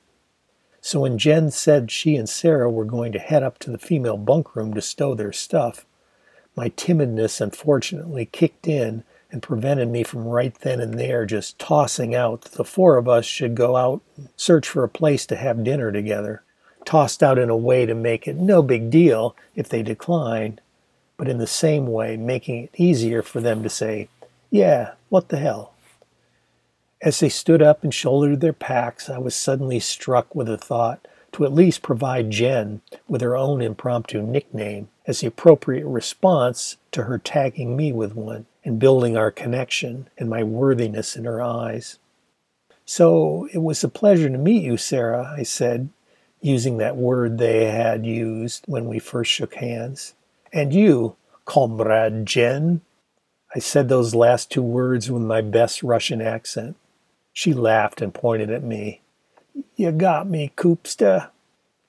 So 0.82 1.02
when 1.02 1.20
Jen 1.20 1.52
said 1.52 1.92
she 1.92 2.16
and 2.16 2.28
Sarah 2.28 2.70
were 2.70 2.86
going 2.86 3.12
to 3.12 3.20
head 3.20 3.44
up 3.44 3.60
to 3.60 3.72
the 3.72 3.78
female 3.78 4.18
bunk 4.18 4.56
room 4.56 4.74
to 4.74 4.82
stow 4.82 5.14
their 5.14 5.32
stuff, 5.32 5.86
my 6.56 6.70
timidness 6.70 7.40
unfortunately 7.40 8.26
kicked 8.26 8.68
in 8.68 9.04
and 9.32 9.44
prevented 9.44 9.88
me 9.88 10.04
from 10.04 10.26
right 10.26 10.54
then 10.60 10.82
and 10.82 11.00
there 11.00 11.26
just 11.26 11.58
tossing 11.60 12.14
out 12.14 12.42
that 12.42 12.54
the 12.54 12.66
four 12.66 12.98
of 12.98 13.08
us 13.08 13.26
should 13.26 13.56
go 13.56 13.78
out 13.78 14.02
and 14.18 14.28
search 14.36 14.68
for 14.68 14.84
a 14.84 14.90
place 14.90 15.26
to 15.28 15.36
have 15.36 15.64
dinner 15.64 15.92
together, 15.92 16.44
tossed 16.84 17.24
out 17.24 17.38
in 17.38 17.50
a 17.50 17.56
way 17.56 17.86
to 17.86 17.96
make 17.96 18.28
it 18.28 18.36
no 18.36 18.62
big 18.62 18.90
deal 18.90 19.36
if 19.56 19.70
they 19.70 19.84
declined, 19.84 20.60
but 21.16 21.30
in 21.30 21.38
the 21.38 21.48
same 21.48 21.88
way 21.88 22.18
making 22.18 22.64
it 22.64 22.72
easier 22.76 23.22
for 23.22 23.40
them 23.40 23.64
to 23.64 23.70
say, 23.70 24.10
yeah, 24.50 24.94
what 25.10 25.30
the 25.30 25.38
hell. 25.38 25.71
As 27.04 27.20
they 27.20 27.30
stood 27.30 27.64
up 27.64 27.84
and 27.84 27.92
shouldered 27.92 28.42
their 28.42 28.54
packs, 28.54 29.10
I 29.10 29.18
was 29.18 29.34
suddenly 29.36 29.80
struck 29.80 30.36
with 30.36 30.48
a 30.48 30.58
thought 30.58 31.08
to 31.32 31.46
at 31.46 31.54
least 31.54 31.82
provide 31.82 32.30
Jen 32.30 32.82
with 33.08 33.22
her 33.22 33.36
own 33.36 33.62
impromptu 33.62 34.22
nickname 34.22 34.90
as 35.08 35.22
the 35.22 35.28
appropriate 35.28 35.86
response 35.86 36.78
to 36.92 37.04
her 37.04 37.18
tagging 37.18 37.76
me 37.76 37.92
with 37.92 38.14
one 38.14 38.46
and 38.64 38.78
building 38.78 39.18
our 39.18 39.32
connection 39.32 40.10
and 40.18 40.30
my 40.30 40.44
worthiness 40.44 41.16
in 41.16 41.26
her 41.26 41.42
eyes. 41.42 41.98
So 42.86 43.48
it 43.52 43.60
was 43.60 43.84
a 43.84 43.90
pleasure 43.90 44.30
to 44.30 44.38
meet 44.38 44.62
you, 44.62 44.78
Sarah, 44.78 45.34
I 45.36 45.42
said, 45.42 45.90
using 46.40 46.78
that 46.78 46.98
word 46.98 47.38
they 47.38 47.66
had 47.66 48.06
used 48.06 48.64
when 48.68 48.86
we 48.86 49.00
first 49.00 49.32
shook 49.32 49.56
hands. 49.56 50.14
And 50.54 50.72
you, 50.72 51.16
Comrade 51.46 52.28
Jen. 52.28 52.82
I 53.56 53.60
said 53.60 53.90
those 53.90 54.14
last 54.14 54.52
two 54.52 54.62
words 54.62 55.10
with 55.10 55.24
my 55.24 55.42
best 55.42 55.82
Russian 55.82 56.22
accent. 56.22 56.76
She 57.34 57.54
laughed 57.54 58.02
and 58.02 58.14
pointed 58.14 58.52
at 58.52 58.64
me. 58.64 59.02
You 59.76 59.92
got 59.92 60.30
me, 60.30 60.52
Koopsta. 60.56 61.30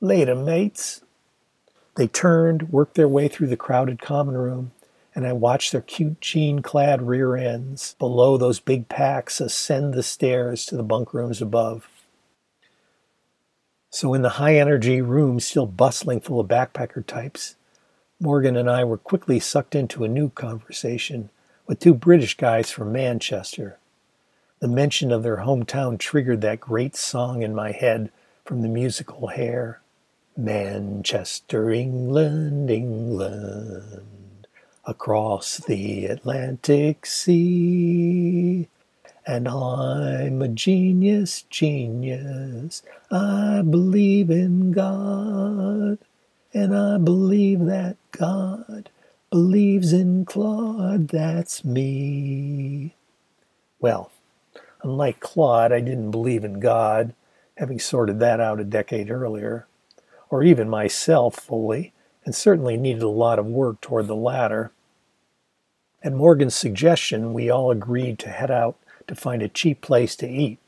Later, 0.00 0.34
mates. 0.34 1.02
They 1.96 2.08
turned, 2.08 2.72
worked 2.72 2.94
their 2.94 3.08
way 3.08 3.28
through 3.28 3.48
the 3.48 3.56
crowded 3.56 4.00
common 4.00 4.36
room, 4.36 4.72
and 5.14 5.26
I 5.26 5.32
watched 5.32 5.72
their 5.72 5.82
cute 5.82 6.20
jean 6.20 6.62
clad 6.62 7.02
rear 7.02 7.36
ends 7.36 7.94
below 7.98 8.36
those 8.36 8.60
big 8.60 8.88
packs 8.88 9.40
ascend 9.40 9.94
the 9.94 10.02
stairs 10.02 10.64
to 10.66 10.76
the 10.76 10.82
bunk 10.82 11.12
rooms 11.12 11.42
above. 11.42 11.88
So, 13.90 14.14
in 14.14 14.22
the 14.22 14.30
high 14.30 14.56
energy 14.56 15.02
room 15.02 15.38
still 15.38 15.66
bustling 15.66 16.20
full 16.20 16.40
of 16.40 16.48
backpacker 16.48 17.06
types, 17.06 17.56
Morgan 18.18 18.56
and 18.56 18.70
I 18.70 18.84
were 18.84 18.96
quickly 18.96 19.38
sucked 19.38 19.74
into 19.74 20.02
a 20.02 20.08
new 20.08 20.30
conversation 20.30 21.28
with 21.66 21.78
two 21.78 21.92
British 21.92 22.36
guys 22.36 22.70
from 22.70 22.92
Manchester. 22.92 23.78
The 24.62 24.68
mention 24.68 25.10
of 25.10 25.24
their 25.24 25.38
hometown 25.38 25.98
triggered 25.98 26.40
that 26.42 26.60
great 26.60 26.94
song 26.94 27.42
in 27.42 27.52
my 27.52 27.72
head 27.72 28.12
from 28.44 28.62
the 28.62 28.68
musical 28.68 29.26
Hair. 29.26 29.80
Manchester, 30.36 31.72
England, 31.72 32.70
England, 32.70 34.46
across 34.84 35.56
the 35.56 36.06
Atlantic 36.06 37.06
Sea. 37.06 38.68
And 39.26 39.48
I'm 39.48 40.40
a 40.40 40.46
genius, 40.46 41.42
genius. 41.50 42.84
I 43.10 43.62
believe 43.68 44.30
in 44.30 44.70
God. 44.70 45.98
And 46.54 46.76
I 46.76 46.98
believe 46.98 47.64
that 47.64 47.96
God 48.12 48.90
believes 49.28 49.92
in 49.92 50.24
Claude, 50.24 51.08
that's 51.08 51.64
me. 51.64 52.94
Well, 53.80 54.12
unlike 54.82 55.20
Claude, 55.20 55.72
I 55.72 55.80
didn't 55.80 56.10
believe 56.10 56.44
in 56.44 56.60
God, 56.60 57.14
having 57.56 57.78
sorted 57.78 58.18
that 58.20 58.40
out 58.40 58.60
a 58.60 58.64
decade 58.64 59.10
earlier, 59.10 59.66
or 60.30 60.42
even 60.42 60.68
myself 60.68 61.36
fully, 61.36 61.92
and 62.24 62.34
certainly 62.34 62.76
needed 62.76 63.02
a 63.02 63.08
lot 63.08 63.38
of 63.38 63.46
work 63.46 63.80
toward 63.80 64.06
the 64.06 64.16
latter. 64.16 64.72
At 66.02 66.12
Morgan's 66.12 66.54
suggestion, 66.54 67.32
we 67.32 67.50
all 67.50 67.70
agreed 67.70 68.18
to 68.20 68.30
head 68.30 68.50
out 68.50 68.76
to 69.06 69.14
find 69.14 69.42
a 69.42 69.48
cheap 69.48 69.80
place 69.80 70.16
to 70.16 70.28
eat. 70.28 70.58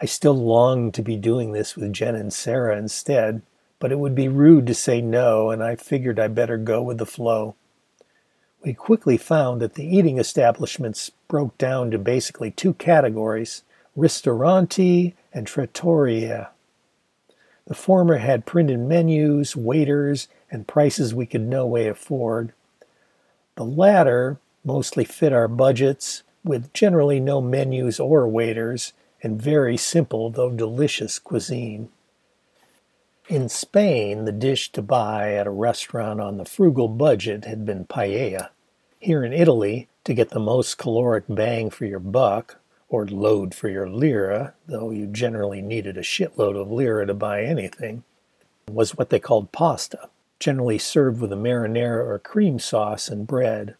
I 0.00 0.06
still 0.06 0.34
longed 0.34 0.94
to 0.94 1.02
be 1.02 1.16
doing 1.16 1.52
this 1.52 1.74
with 1.74 1.92
Jen 1.92 2.14
and 2.14 2.32
Sarah 2.32 2.76
instead, 2.76 3.42
but 3.78 3.92
it 3.92 3.98
would 3.98 4.14
be 4.14 4.28
rude 4.28 4.66
to 4.66 4.74
say 4.74 5.00
no, 5.00 5.50
and 5.50 5.62
I 5.62 5.76
figured 5.76 6.18
I'd 6.18 6.34
better 6.34 6.58
go 6.58 6.82
with 6.82 6.98
the 6.98 7.06
flow. 7.06 7.56
We 8.66 8.74
quickly 8.74 9.16
found 9.16 9.62
that 9.62 9.74
the 9.74 9.86
eating 9.86 10.18
establishments 10.18 11.12
broke 11.28 11.56
down 11.56 11.92
to 11.92 11.98
basically 11.98 12.50
two 12.50 12.74
categories 12.74 13.62
ristoranti 13.96 15.14
and 15.32 15.46
trattoria. 15.46 16.50
The 17.68 17.76
former 17.76 18.16
had 18.16 18.44
printed 18.44 18.80
menus, 18.80 19.54
waiters, 19.54 20.26
and 20.50 20.66
prices 20.66 21.14
we 21.14 21.26
could 21.26 21.42
no 21.42 21.64
way 21.64 21.86
afford. 21.86 22.52
The 23.54 23.64
latter 23.64 24.40
mostly 24.64 25.04
fit 25.04 25.32
our 25.32 25.46
budgets, 25.46 26.24
with 26.42 26.72
generally 26.72 27.20
no 27.20 27.40
menus 27.40 28.00
or 28.00 28.26
waiters, 28.26 28.94
and 29.22 29.40
very 29.40 29.76
simple 29.76 30.28
though 30.28 30.50
delicious 30.50 31.20
cuisine. 31.20 31.88
In 33.28 33.48
Spain, 33.48 34.24
the 34.24 34.32
dish 34.32 34.72
to 34.72 34.82
buy 34.82 35.34
at 35.34 35.46
a 35.46 35.50
restaurant 35.50 36.20
on 36.20 36.36
the 36.36 36.44
frugal 36.44 36.88
budget 36.88 37.44
had 37.44 37.64
been 37.64 37.84
paella. 37.84 38.48
Here 38.98 39.22
in 39.24 39.32
Italy, 39.32 39.88
to 40.04 40.14
get 40.14 40.30
the 40.30 40.40
most 40.40 40.78
caloric 40.78 41.24
bang 41.28 41.70
for 41.70 41.84
your 41.84 42.00
buck, 42.00 42.58
or 42.88 43.06
load 43.06 43.54
for 43.54 43.68
your 43.68 43.88
lira, 43.88 44.54
though 44.66 44.90
you 44.90 45.06
generally 45.06 45.60
needed 45.60 45.96
a 45.98 46.02
shitload 46.02 46.60
of 46.60 46.70
lira 46.70 47.06
to 47.06 47.14
buy 47.14 47.42
anything, 47.42 48.04
was 48.68 48.96
what 48.96 49.10
they 49.10 49.18
called 49.18 49.52
pasta, 49.52 50.08
generally 50.40 50.78
served 50.78 51.20
with 51.20 51.32
a 51.32 51.36
marinara 51.36 52.04
or 52.04 52.18
cream 52.18 52.58
sauce 52.58 53.08
and 53.08 53.26
bread. 53.26 53.76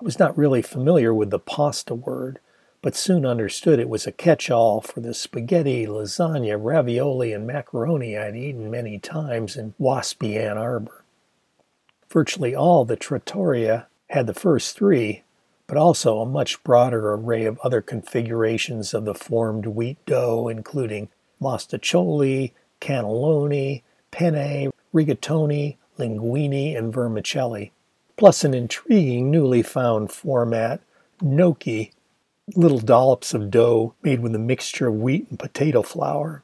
I 0.00 0.04
was 0.04 0.18
not 0.18 0.38
really 0.38 0.62
familiar 0.62 1.12
with 1.12 1.30
the 1.30 1.38
pasta 1.38 1.94
word, 1.94 2.38
but 2.82 2.96
soon 2.96 3.26
understood 3.26 3.78
it 3.78 3.88
was 3.88 4.06
a 4.06 4.12
catch 4.12 4.50
all 4.50 4.80
for 4.80 5.00
the 5.00 5.12
spaghetti, 5.12 5.86
lasagna, 5.86 6.56
ravioli, 6.58 7.32
and 7.32 7.46
macaroni 7.46 8.16
I'd 8.16 8.36
eaten 8.36 8.70
many 8.70 8.98
times 8.98 9.56
in 9.56 9.74
waspy 9.78 10.36
Ann 10.36 10.56
Arbor. 10.56 11.04
Virtually 12.08 12.54
all 12.54 12.84
the 12.84 12.96
trattoria 12.96 13.86
had 14.10 14.26
the 14.26 14.34
first 14.34 14.76
three, 14.76 15.22
but 15.68 15.76
also 15.76 16.18
a 16.18 16.26
much 16.26 16.62
broader 16.64 17.12
array 17.14 17.44
of 17.44 17.58
other 17.60 17.80
configurations 17.80 18.92
of 18.92 19.04
the 19.04 19.14
formed 19.14 19.66
wheat 19.66 20.04
dough, 20.04 20.48
including 20.48 21.08
mostaccioli, 21.40 22.52
cannelloni, 22.80 23.82
penne, 24.10 24.72
rigatoni, 24.92 25.76
linguine, 25.96 26.76
and 26.76 26.92
vermicelli, 26.92 27.70
plus 28.16 28.42
an 28.42 28.52
intriguing 28.52 29.30
newly 29.30 29.62
found 29.62 30.10
format, 30.10 30.80
gnocchi, 31.22 31.92
little 32.56 32.80
dollops 32.80 33.32
of 33.32 33.48
dough 33.48 33.94
made 34.02 34.18
with 34.18 34.34
a 34.34 34.38
mixture 34.40 34.88
of 34.88 34.94
wheat 34.94 35.28
and 35.30 35.38
potato 35.38 35.82
flour. 35.82 36.42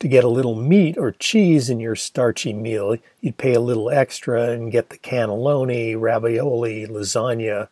To 0.00 0.08
get 0.08 0.24
a 0.24 0.28
little 0.28 0.56
meat 0.56 0.98
or 0.98 1.12
cheese 1.12 1.70
in 1.70 1.80
your 1.80 1.96
starchy 1.96 2.52
meal, 2.52 2.96
you'd 3.20 3.38
pay 3.38 3.54
a 3.54 3.60
little 3.60 3.90
extra 3.90 4.50
and 4.50 4.72
get 4.72 4.90
the 4.90 4.98
cannelloni, 4.98 5.98
ravioli, 5.98 6.86
lasagna, 6.86 7.68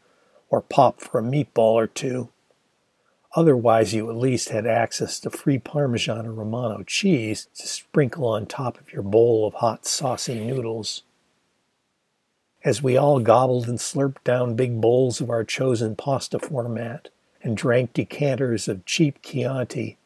or 0.49 0.61
pop 0.61 1.01
for 1.01 1.19
a 1.19 1.23
meatball 1.23 1.75
or 1.75 1.87
two. 1.87 2.29
Otherwise, 3.35 3.95
you 3.95 4.11
at 4.11 4.17
least 4.17 4.51
had 4.51 4.67
access 4.67 5.19
to 5.21 5.31
free 5.31 5.59
Parmesan 5.59 6.27
or 6.27 6.33
Romano 6.33 6.83
cheese 6.83 7.49
to 7.55 7.67
sprinkle 7.67 8.27
on 8.27 8.45
top 8.45 8.79
of 8.79 8.93
your 8.93 9.03
bowl 9.03 9.47
of 9.47 9.55
hot, 9.55 9.87
saucy 9.87 10.39
noodles. 10.45 11.03
As 12.65 12.83
we 12.83 12.97
all 12.97 13.21
gobbled 13.21 13.69
and 13.69 13.79
slurped 13.79 14.23
down 14.23 14.55
big 14.55 14.81
bowls 14.81 15.21
of 15.21 15.31
our 15.31 15.45
chosen 15.45 15.97
pasta 15.97 16.39
format 16.39 17.09
and 17.43 17.57
drank 17.57 17.95
decanters 17.95 18.69
of 18.69 18.85
cheap 18.85 19.21
Chianti, 19.23 19.97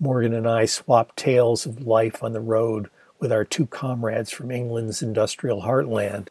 Morgan 0.00 0.32
and 0.32 0.48
I 0.48 0.64
swapped 0.64 1.16
tales 1.16 1.66
of 1.66 1.84
life 1.84 2.22
on 2.22 2.32
the 2.32 2.40
road 2.40 2.88
with 3.18 3.32
our 3.32 3.44
two 3.44 3.66
comrades 3.66 4.30
from 4.30 4.52
England's 4.52 5.02
industrial 5.02 5.62
heartland. 5.62 6.28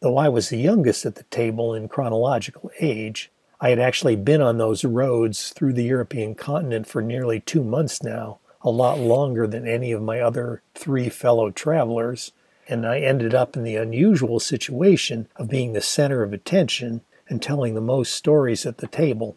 Though 0.00 0.18
I 0.18 0.28
was 0.28 0.48
the 0.48 0.58
youngest 0.58 1.06
at 1.06 1.14
the 1.14 1.22
table 1.24 1.72
in 1.74 1.88
chronological 1.88 2.72
age, 2.80 3.30
I 3.60 3.70
had 3.70 3.78
actually 3.78 4.16
been 4.16 4.42
on 4.42 4.58
those 4.58 4.84
roads 4.84 5.50
through 5.50 5.74
the 5.74 5.84
European 5.84 6.34
continent 6.34 6.88
for 6.88 7.00
nearly 7.00 7.38
two 7.38 7.62
months 7.62 8.02
now, 8.02 8.38
a 8.62 8.70
lot 8.70 8.98
longer 8.98 9.46
than 9.46 9.68
any 9.68 9.92
of 9.92 10.02
my 10.02 10.18
other 10.18 10.60
three 10.74 11.08
fellow 11.08 11.52
travelers, 11.52 12.32
and 12.68 12.84
I 12.84 12.98
ended 12.98 13.32
up 13.32 13.56
in 13.56 13.62
the 13.62 13.76
unusual 13.76 14.40
situation 14.40 15.28
of 15.36 15.48
being 15.48 15.72
the 15.72 15.80
center 15.80 16.24
of 16.24 16.32
attention 16.32 17.02
and 17.28 17.40
telling 17.40 17.74
the 17.74 17.80
most 17.80 18.12
stories 18.12 18.66
at 18.66 18.78
the 18.78 18.88
table. 18.88 19.36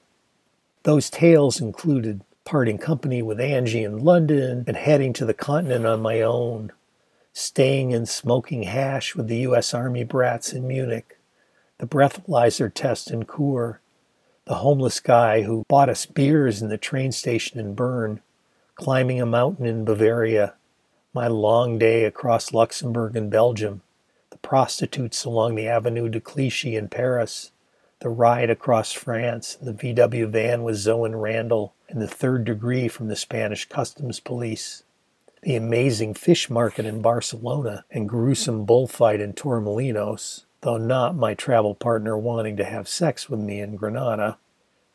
Those 0.82 1.12
tales 1.12 1.62
included 1.62 2.22
parting 2.50 2.80
company 2.80 3.22
with 3.22 3.40
Angie 3.40 3.84
in 3.84 4.00
London 4.00 4.64
and 4.66 4.76
heading 4.76 5.14
to 5.14 5.24
the 5.24 5.36
continent 5.36 5.86
on 5.86 6.02
my 6.02 6.20
own, 6.20 6.72
staying 7.32 7.94
and 7.94 8.10
smoking 8.10 8.64
hash 8.64 9.16
with 9.16 9.28
the 9.28 9.42
U.S. 9.42 9.72
Army 9.72 10.04
brats 10.04 10.52
in 10.52 10.68
Munich, 10.68 11.20
the 11.78 11.86
breathalyzer 11.86 12.74
test 12.74 13.12
in 13.12 13.24
Chur, 13.24 13.80
the 14.46 14.56
homeless 14.56 15.00
guy 15.00 15.44
who 15.44 15.64
bought 15.68 15.90
us 15.90 16.08
beers 16.08 16.60
in 16.60 16.70
the 16.70 16.78
train 16.80 17.12
station 17.12 17.60
in 17.60 17.76
Bern, 17.76 18.20
climbing 18.74 19.22
a 19.22 19.28
mountain 19.28 19.68
in 19.68 19.86
Bavaria, 19.86 20.56
my 21.14 21.28
long 21.28 21.78
day 21.78 22.04
across 22.04 22.52
Luxembourg 22.52 23.16
and 23.16 23.30
Belgium, 23.30 23.84
the 24.32 24.38
prostitutes 24.40 25.24
along 25.24 25.54
the 25.54 25.68
Avenue 25.68 26.10
de 26.10 26.20
Clichy 26.20 26.76
in 26.76 26.90
Paris, 26.90 27.52
the 28.00 28.10
ride 28.10 28.50
across 28.50 28.92
France 28.92 29.56
the 29.62 29.72
VW 29.72 30.28
van 30.28 30.64
with 30.64 30.78
Zoe 30.78 31.06
and 31.06 31.22
Randall, 31.22 31.76
and 31.90 32.02
the 32.02 32.08
third 32.08 32.46
degree 32.46 32.88
from 32.88 33.08
the 33.08 33.16
Spanish 33.16 33.68
customs 33.68 34.20
police, 34.20 34.84
the 35.42 35.56
amazing 35.56 36.14
fish 36.14 36.50
market 36.50 36.86
in 36.86 37.02
Barcelona 37.02 37.84
and 37.90 38.08
gruesome 38.08 38.64
bullfight 38.64 39.20
in 39.20 39.34
Torremolinos, 39.34 40.46
though 40.62 40.78
not 40.78 41.16
my 41.16 41.34
travel 41.34 41.74
partner 41.74 42.18
wanting 42.18 42.56
to 42.58 42.66
have 42.66 42.88
sex 42.88 43.30
with 43.30 43.40
me 43.40 43.60
in 43.60 43.76
Granada, 43.76 44.38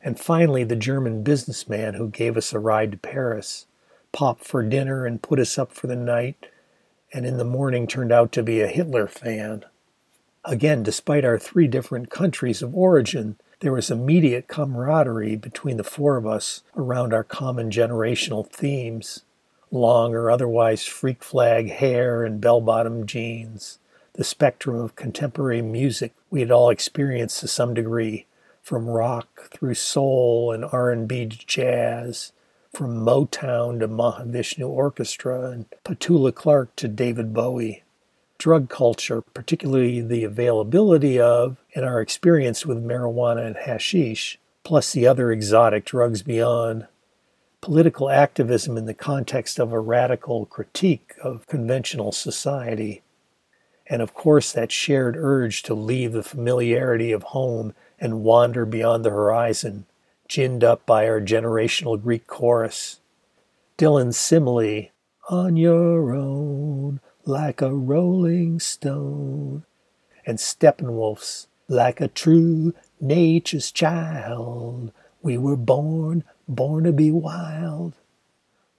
and 0.01 0.21
finally 0.21 0.63
the 0.63 0.77
German 0.77 1.23
businessman 1.23 1.95
who 1.95 2.09
gave 2.09 2.37
us 2.37 2.53
a 2.53 2.59
ride 2.59 2.93
to 2.93 2.99
Paris, 2.99 3.67
popped 4.13 4.45
for 4.45 4.63
dinner 4.63 5.05
and 5.05 5.23
put 5.23 5.41
us 5.41 5.59
up 5.59 5.73
for 5.73 5.89
the 5.89 5.97
night, 5.97 6.47
and 7.13 7.27
in 7.27 7.39
the 7.39 7.45
morning 7.45 7.87
turned 7.87 8.13
out 8.13 8.31
to 8.33 8.43
be 8.43 8.61
a 8.61 8.69
Hitler 8.69 9.09
fan. 9.09 9.65
Again, 10.45 10.83
despite 10.83 11.25
our 11.25 11.39
three 11.39 11.67
different 11.67 12.11
countries 12.11 12.63
of 12.63 12.77
origin, 12.77 13.37
there 13.61 13.73
was 13.73 13.91
immediate 13.91 14.49
camaraderie 14.49 15.37
between 15.37 15.77
the 15.77 15.85
four 15.85 16.17
of 16.17 16.27
us 16.27 16.63
around 16.77 17.13
our 17.13 17.25
common 17.25 17.71
generational 17.71 18.49
themes 18.49 19.23
long 19.71 20.15
or 20.15 20.31
otherwise 20.31 20.87
freak 20.87 21.23
flag 21.23 21.71
hair 21.71 22.25
and 22.25 22.41
bell 22.41 22.61
bottom 22.61 23.07
jeans, 23.07 23.79
the 24.15 24.25
spectrum 24.25 24.77
of 24.77 24.97
contemporary 24.97 25.63
music 25.63 26.13
we 26.31 26.41
had 26.41 26.51
all 26.51 26.71
experienced 26.71 27.41
to 27.41 27.49
some 27.49 27.75
degree, 27.75 28.27
from 28.63 28.87
rock 28.87 29.51
through 29.51 29.75
soul 29.75 30.53
and 30.53 30.65
R&B 30.65 31.27
to 31.27 31.47
jazz, 31.47 32.33
from 32.73 33.05
Motown 33.05 33.79
to 33.81 33.89
Mahavishnu 33.89 34.69
Orchestra 34.69 35.51
and 35.51 35.67
Petula 35.85 36.35
Clark 36.35 36.75
to 36.77 36.89
David 36.89 37.33
Bowie 37.33 37.84
drug 38.39 38.69
culture, 38.69 39.21
particularly 39.21 40.01
the 40.01 40.25
availability 40.25 41.19
of 41.19 41.57
and 41.75 41.85
our 41.85 42.01
experience 42.01 42.67
with 42.67 42.85
marijuana 42.85 43.47
and 43.47 43.57
hashish, 43.57 44.39
plus 44.65 44.93
the 44.93 45.07
other 45.07 45.31
exotic 45.31 45.85
drugs 45.85 46.23
beyond, 46.23 46.87
political 47.61 48.11
activism 48.11 48.77
in 48.77 48.85
the 48.85 48.95
context 48.95 49.59
of 49.59 49.73
a 49.73 49.81
radical 49.81 50.47
critique 50.47 51.15
of 51.23 51.47
conventional 51.47 52.13
society, 52.13 53.03
and 53.87 54.03
of 54.03 54.15
course 54.15 54.53
that 54.53 54.73
shared 54.73 55.17
urge 55.17 55.63
to 55.63 55.75
leave 55.75 56.13
the 56.13 56.23
familiarity 56.23 57.13
of 57.13 57.23
home 57.23 57.75
and 57.99 58.23
wander 58.23 58.67
beyond 58.67 59.05
the 59.05 59.11
horizon, 59.11 59.87
ginned 60.29 60.65
up 60.65 60.85
by 60.85 61.09
our 61.09 61.21
generational 61.21 62.01
Greek 62.03 62.27
chorus. 62.27 63.01
Dylan's 63.79 64.17
simile, 64.17 64.89
on 65.31 65.57
your 65.57 66.15
own, 66.15 67.01
like 67.27 67.63
a 67.63 67.75
rolling 67.75 68.61
stone, 68.61 69.65
and 70.27 70.39
Steppenwolf's 70.39 71.49
like 71.69 72.01
a 72.01 72.09
true 72.09 72.75
nature's 73.01 73.71
child. 73.71 74.93
We 75.23 75.39
were 75.39 75.57
born, 75.57 76.25
born 76.47 76.85
to 76.85 76.93
be 76.93 77.11
wild. 77.11 77.95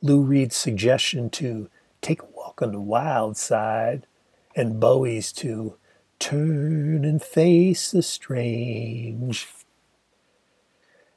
Lou 0.01 0.21
Reed's 0.21 0.55
suggestion 0.55 1.29
to 1.31 1.69
take 2.01 2.21
a 2.21 2.25
walk 2.25 2.61
on 2.61 2.71
the 2.71 2.81
wild 2.81 3.37
side, 3.37 4.05
and 4.55 4.79
Bowie's 4.79 5.31
to 5.33 5.75
turn 6.19 7.03
and 7.03 7.21
face 7.21 7.91
the 7.91 8.03
strange. 8.03 9.47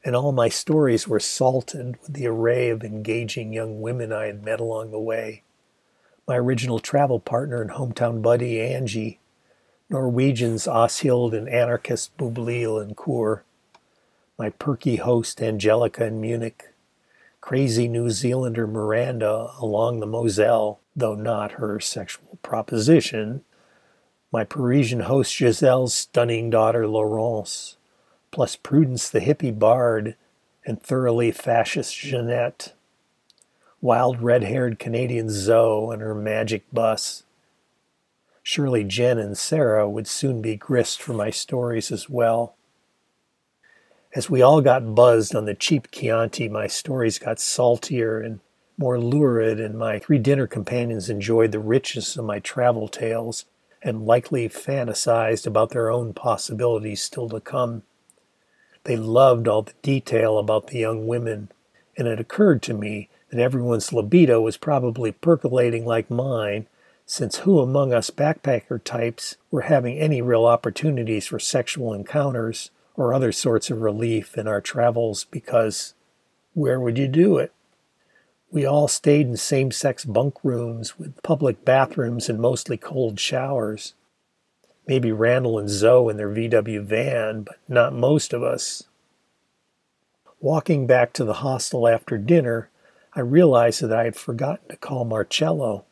And 0.05 0.17
all 0.17 0.33
my 0.33 0.49
stories 0.49 1.07
were 1.07 1.21
salted 1.21 1.99
with 2.01 2.15
the 2.15 2.27
array 2.27 2.71
of 2.71 2.83
engaging 2.83 3.53
young 3.53 3.83
women 3.83 4.13
I 4.13 4.27
had 4.27 4.43
met 4.43 4.61
along 4.61 4.91
the 4.91 4.99
way. 4.99 5.43
My 6.29 6.37
original 6.37 6.79
travel 6.79 7.21
partner 7.21 7.63
and 7.63 7.71
hometown 7.71 8.21
buddy, 8.21 8.61
Angie, 8.61 9.19
Norwegians 9.89 10.67
Oshild 10.67 11.33
and 11.33 11.49
anarchist 11.49 12.15
Bublil 12.19 12.83
and 12.83 12.95
Kur, 12.95 13.45
my 14.39 14.51
perky 14.51 14.97
host 14.97 15.41
Angelica 15.41 16.05
in 16.05 16.21
Munich, 16.21 16.75
crazy 17.41 17.89
New 17.89 18.11
Zealander 18.11 18.67
Miranda 18.67 19.53
along 19.59 20.01
the 20.01 20.07
Moselle, 20.07 20.81
though 20.95 21.15
not 21.15 21.53
her 21.53 21.81
sexual 21.81 22.39
proposition, 22.43 23.43
my 24.31 24.45
Parisian 24.45 25.01
host 25.01 25.35
Giselle's 25.35 25.95
stunning 25.95 26.51
daughter 26.51 26.87
Laurence, 26.87 27.79
plus 28.31 28.55
Prudence 28.55 29.09
the 29.09 29.21
hippie 29.21 29.59
bard 29.59 30.15
and 30.67 30.83
thoroughly 30.83 31.31
fascist 31.31 31.97
Jeanette, 31.97 32.75
wild 33.81 34.21
red 34.21 34.45
haired 34.45 34.79
Canadian 34.79 35.31
Zoe 35.31 35.93
and 35.93 36.03
her 36.03 36.15
magic 36.15 36.65
bus. 36.73 37.23
Surely 38.43 38.83
Jen 38.83 39.19
and 39.19 39.37
Sarah 39.37 39.89
would 39.89 40.07
soon 40.07 40.41
be 40.41 40.57
grist 40.57 41.03
for 41.03 41.13
my 41.13 41.31
stories 41.31 41.93
as 41.93 42.09
well. 42.09 42.57
As 44.15 44.31
we 44.31 44.41
all 44.41 44.63
got 44.63 44.95
buzzed 44.95 45.35
on 45.35 45.45
the 45.45 45.55
cheap 45.55 45.91
Chianti, 45.91 46.49
my 46.49 46.67
stories 46.67 47.19
got 47.19 47.39
saltier 47.39 48.21
and 48.21 48.41
more 48.79 48.99
lurid, 48.99 49.61
and 49.61 49.79
my 49.79 49.99
three 49.99 50.19
dinner 50.19 50.47
companions 50.47 51.11
enjoyed 51.11 51.53
the 51.53 51.59
richness 51.59 52.17
of 52.17 52.25
my 52.25 52.39
travel 52.39 52.89
tales 52.89 53.45
and 53.83 54.07
likely 54.07 54.49
fantasized 54.49 55.47
about 55.47 55.71
their 55.71 55.91
own 55.91 56.15
possibilities 56.15 57.03
still 57.03 57.29
to 57.29 57.41
come. 57.41 57.83
They 58.85 58.97
loved 58.97 59.47
all 59.47 59.63
the 59.63 59.75
detail 59.83 60.39
about 60.39 60.69
the 60.69 60.79
young 60.79 61.07
women, 61.07 61.51
and 61.97 62.09
it 62.09 62.19
occurred 62.19 62.63
to 62.63 62.75
me 62.75 63.09
that 63.31 63.41
everyone's 63.41 63.93
libido 63.93 64.41
was 64.41 64.57
probably 64.57 65.13
percolating 65.13 65.85
like 65.85 66.11
mine, 66.11 66.67
since 67.07 67.39
who 67.39 67.61
among 67.61 67.93
us 67.93 68.11
backpacker 68.11 68.83
types 68.83 69.37
were 69.51 69.63
having 69.63 69.99
any 69.99 70.21
real 70.21 70.45
opportunities 70.45 71.27
for 71.27 71.39
sexual 71.39 71.95
encounters 71.95 72.71
or 72.97 73.15
other 73.15 73.33
sorts 73.33 73.71
of 73.71 73.81
relief 73.81 74.37
in 74.37 74.49
our 74.49 74.61
travels 74.61 75.25
because 75.31 75.95
where 76.55 76.81
would 76.81 76.99
you 76.99 77.09
do 77.09 77.39
it? 77.39 77.53
We 78.51 78.65
all 78.65 78.89
stayed 78.89 79.27
in 79.27 79.37
same 79.37 79.71
sex 79.71 80.05
bunk 80.05 80.35
rooms 80.43 80.99
with 80.99 81.23
public 81.23 81.65
bathrooms 81.65 82.29
and 82.29 82.41
mostly 82.41 82.77
cold 82.77 83.21
showers. 83.21 83.95
Maybe 84.87 85.13
Randall 85.13 85.59
and 85.59 85.69
Zoe 85.69 86.11
in 86.11 86.17
their 86.17 86.31
VW 86.31 86.83
van, 86.83 87.43
but 87.43 87.57
not 87.69 87.93
most 87.93 88.33
of 88.33 88.43
us. 88.43 88.85
Walking 90.41 90.87
back 90.87 91.13
to 91.15 91.25
the 91.25 91.35
hostel 91.35 91.87
after 91.87 92.17
dinner, 92.17 92.71
I 93.19 93.23
realized 93.23 93.83
that 93.83 93.93
I 93.93 94.05
had 94.05 94.15
forgotten 94.15 94.69
to 94.69 94.77
call 94.77 95.05
Marcello. 95.05 95.85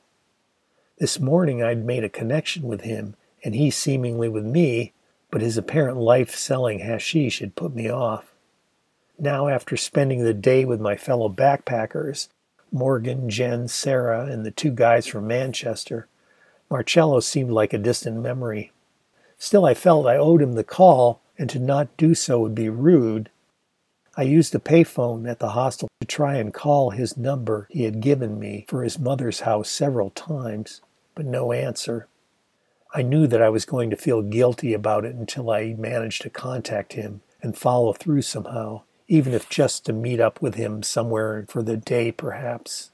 This 0.99 1.19
morning 1.19 1.61
I'd 1.61 1.85
made 1.85 2.05
a 2.05 2.09
connection 2.09 2.63
with 2.63 2.83
him, 2.83 3.17
and 3.43 3.53
he 3.53 3.69
seemingly 3.69 4.29
with 4.29 4.45
me, 4.45 4.93
but 5.33 5.41
his 5.41 5.59
apparent 5.59 5.97
life 5.97 6.37
selling 6.37 6.79
hashish 6.79 7.41
had 7.41 7.57
put 7.57 7.75
me 7.75 7.91
off. 7.91 8.33
Now, 9.19 9.49
after 9.49 9.77
spending 9.77 10.23
the 10.23 10.33
day 10.33 10.65
with 10.65 10.81
my 10.81 10.95
fellow 10.95 11.29
backpackers, 11.29 12.29
Morgan, 12.71 13.29
Jen, 13.29 13.67
Sarah, 13.67 14.27
and 14.27 14.47
the 14.47 14.53
two 14.53 14.71
guys 14.71 15.09
from 15.09 15.27
Manchester, 15.27 16.07
Marcello 16.71 17.19
seemed 17.19 17.51
like 17.51 17.73
a 17.73 17.79
distant 17.79 18.23
memory. 18.23 18.71
Still, 19.37 19.67
I 19.67 19.75
felt 19.75 20.07
I 20.07 20.17
owed 20.17 20.43
him 20.43 20.53
the 20.53 20.63
call, 20.63 21.21
and 21.37 21.51
to 21.51 21.59
not 21.59 21.89
do 21.97 22.15
so 22.15 22.39
would 22.39 22.55
be 22.55 22.69
rude. 22.69 23.31
I 24.19 24.23
used 24.23 24.55
a 24.55 24.59
payphone 24.59 25.29
at 25.29 25.41
the 25.41 25.51
hostel 25.51 25.89
to 26.01 26.07
try 26.07 26.37
and 26.37 26.55
call 26.55 26.89
his 26.89 27.19
number 27.19 27.69
he 27.71 27.83
had 27.83 28.01
given 28.01 28.39
me 28.39 28.65
for 28.67 28.83
his 28.83 28.99
mother's 28.99 29.41
house 29.41 29.71
several 29.71 30.09
times, 30.09 30.81
but 31.15 31.27
no 31.27 31.53
answer. 31.53 32.09
I 32.95 33.03
knew 33.03 33.27
that 33.27 33.43
I 33.43 33.51
was 33.51 33.67
going 33.67 33.91
to 33.91 33.97
feel 33.97 34.23
guilty 34.23 34.73
about 34.73 35.05
it 35.05 35.15
until 35.15 35.51
I 35.51 35.75
managed 35.75 36.23
to 36.23 36.31
contact 36.31 36.95
him 36.95 37.21
and 37.43 37.59
follow 37.59 37.93
through 37.93 38.23
somehow, 38.23 38.83
even 39.07 39.35
if 39.35 39.51
just 39.51 39.85
to 39.85 39.93
meet 39.93 40.19
up 40.19 40.41
with 40.41 40.55
him 40.55 40.83
somewhere 40.83 41.45
for 41.47 41.63
the 41.63 41.77
day, 41.77 42.11
perhaps. 42.11 42.93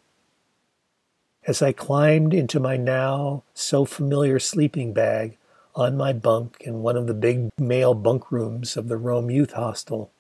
As 1.47 1.63
I 1.63 1.71
climbed 1.71 2.35
into 2.35 2.59
my 2.59 2.77
now 2.77 3.45
so 3.55 3.85
familiar 3.85 4.41
sleeping 4.41 4.93
bag 4.93 5.39
on 5.77 5.97
my 5.97 6.13
bunk 6.13 6.57
in 6.61 6.83
one 6.83 6.97
of 6.97 7.07
the 7.07 7.15
big 7.15 7.51
male 7.57 7.95
bunk 7.95 8.33
rooms 8.33 8.77
of 8.77 8.89
the 8.89 8.97
Rome 8.97 9.31
Youth 9.31 9.53
Hostel, 9.53 10.11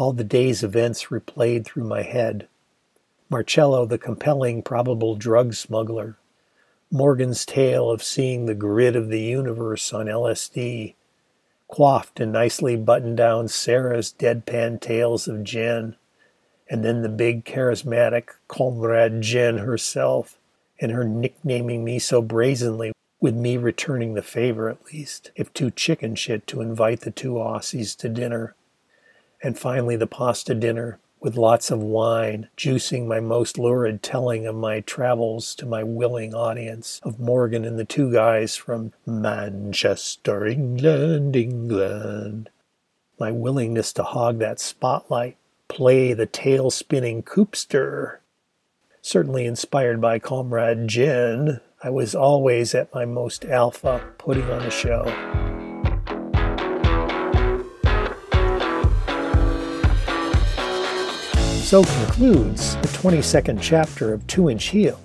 all 0.00 0.14
the 0.14 0.24
day's 0.24 0.62
events 0.62 1.08
replayed 1.08 1.62
through 1.62 1.84
my 1.84 2.00
head. 2.00 2.48
Marcello, 3.28 3.84
the 3.84 3.98
compelling 3.98 4.62
probable 4.62 5.14
drug 5.14 5.52
smuggler, 5.52 6.16
Morgan's 6.90 7.44
tale 7.44 7.90
of 7.90 8.02
seeing 8.02 8.46
the 8.46 8.54
grid 8.54 8.96
of 8.96 9.10
the 9.10 9.20
universe 9.20 9.92
on 9.92 10.06
LSD, 10.06 10.94
coiffed 11.68 12.18
and 12.18 12.32
nicely 12.32 12.76
buttoned 12.76 13.18
down 13.18 13.46
Sarah's 13.46 14.14
deadpan 14.18 14.80
tales 14.80 15.28
of 15.28 15.44
Jen, 15.44 15.96
and 16.70 16.82
then 16.82 17.02
the 17.02 17.10
big 17.10 17.44
charismatic 17.44 18.30
comrade 18.48 19.20
Jen 19.20 19.58
herself, 19.58 20.38
and 20.80 20.92
her 20.92 21.04
nicknaming 21.04 21.84
me 21.84 21.98
so 21.98 22.22
brazenly, 22.22 22.92
with 23.20 23.34
me 23.34 23.58
returning 23.58 24.14
the 24.14 24.22
favor 24.22 24.70
at 24.70 24.82
least, 24.94 25.30
if 25.36 25.52
too 25.52 25.70
chicken 25.70 26.14
shit 26.14 26.46
to 26.46 26.62
invite 26.62 27.00
the 27.00 27.10
two 27.10 27.32
Aussies 27.34 27.94
to 27.98 28.08
dinner. 28.08 28.54
And 29.42 29.58
finally 29.58 29.96
the 29.96 30.06
pasta 30.06 30.54
dinner, 30.54 30.98
with 31.20 31.36
lots 31.36 31.70
of 31.70 31.82
wine, 31.82 32.48
juicing 32.56 33.06
my 33.06 33.20
most 33.20 33.58
lurid 33.58 34.02
telling 34.02 34.46
of 34.46 34.54
my 34.54 34.80
travels 34.80 35.54
to 35.56 35.66
my 35.66 35.82
willing 35.82 36.34
audience 36.34 37.00
of 37.02 37.20
Morgan 37.20 37.64
and 37.64 37.78
the 37.78 37.84
two 37.84 38.10
guys 38.12 38.56
from 38.56 38.92
Manchester, 39.06 40.46
England, 40.46 41.36
England. 41.36 42.48
My 43.18 43.30
willingness 43.30 43.92
to 43.94 44.02
hog 44.02 44.38
that 44.38 44.60
spotlight, 44.60 45.36
play 45.68 46.14
the 46.14 46.26
tail 46.26 46.70
spinning 46.70 47.22
coopster. 47.22 48.16
Certainly 49.02 49.44
inspired 49.44 50.00
by 50.00 50.18
Comrade 50.18 50.88
Jen, 50.88 51.60
I 51.82 51.90
was 51.90 52.14
always 52.14 52.74
at 52.74 52.94
my 52.94 53.04
most 53.04 53.44
alpha 53.44 54.02
putting 54.18 54.50
on 54.50 54.62
a 54.62 54.70
show. 54.70 55.59
So 61.70 61.84
concludes 61.84 62.74
the 62.78 62.88
22nd 62.88 63.60
chapter 63.60 64.12
of 64.12 64.26
Two 64.26 64.50
Inch 64.50 64.64
Heel. 64.64 64.98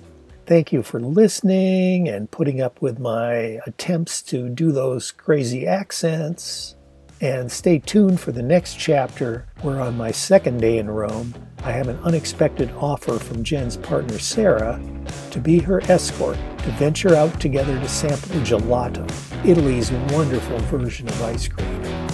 Thank 0.46 0.72
you 0.72 0.82
for 0.82 0.98
listening 0.98 2.08
and 2.08 2.28
putting 2.28 2.60
up 2.60 2.82
with 2.82 2.98
my 2.98 3.60
attempts 3.68 4.20
to 4.22 4.48
do 4.48 4.72
those 4.72 5.12
crazy 5.12 5.64
accents. 5.64 6.74
And 7.20 7.52
stay 7.52 7.78
tuned 7.78 8.18
for 8.18 8.32
the 8.32 8.42
next 8.42 8.80
chapter, 8.80 9.46
where 9.62 9.80
on 9.80 9.96
my 9.96 10.10
second 10.10 10.60
day 10.60 10.78
in 10.78 10.90
Rome, 10.90 11.32
I 11.62 11.70
have 11.70 11.86
an 11.86 12.00
unexpected 12.00 12.72
offer 12.72 13.20
from 13.20 13.44
Jen's 13.44 13.76
partner 13.76 14.18
Sarah 14.18 14.82
to 15.30 15.38
be 15.38 15.60
her 15.60 15.82
escort 15.82 16.36
to 16.64 16.70
venture 16.72 17.14
out 17.14 17.40
together 17.40 17.78
to 17.78 17.88
sample 17.88 18.40
gelato, 18.40 19.08
Italy's 19.46 19.92
wonderful 20.10 20.58
version 20.62 21.06
of 21.06 21.22
ice 21.22 21.46
cream. 21.46 22.05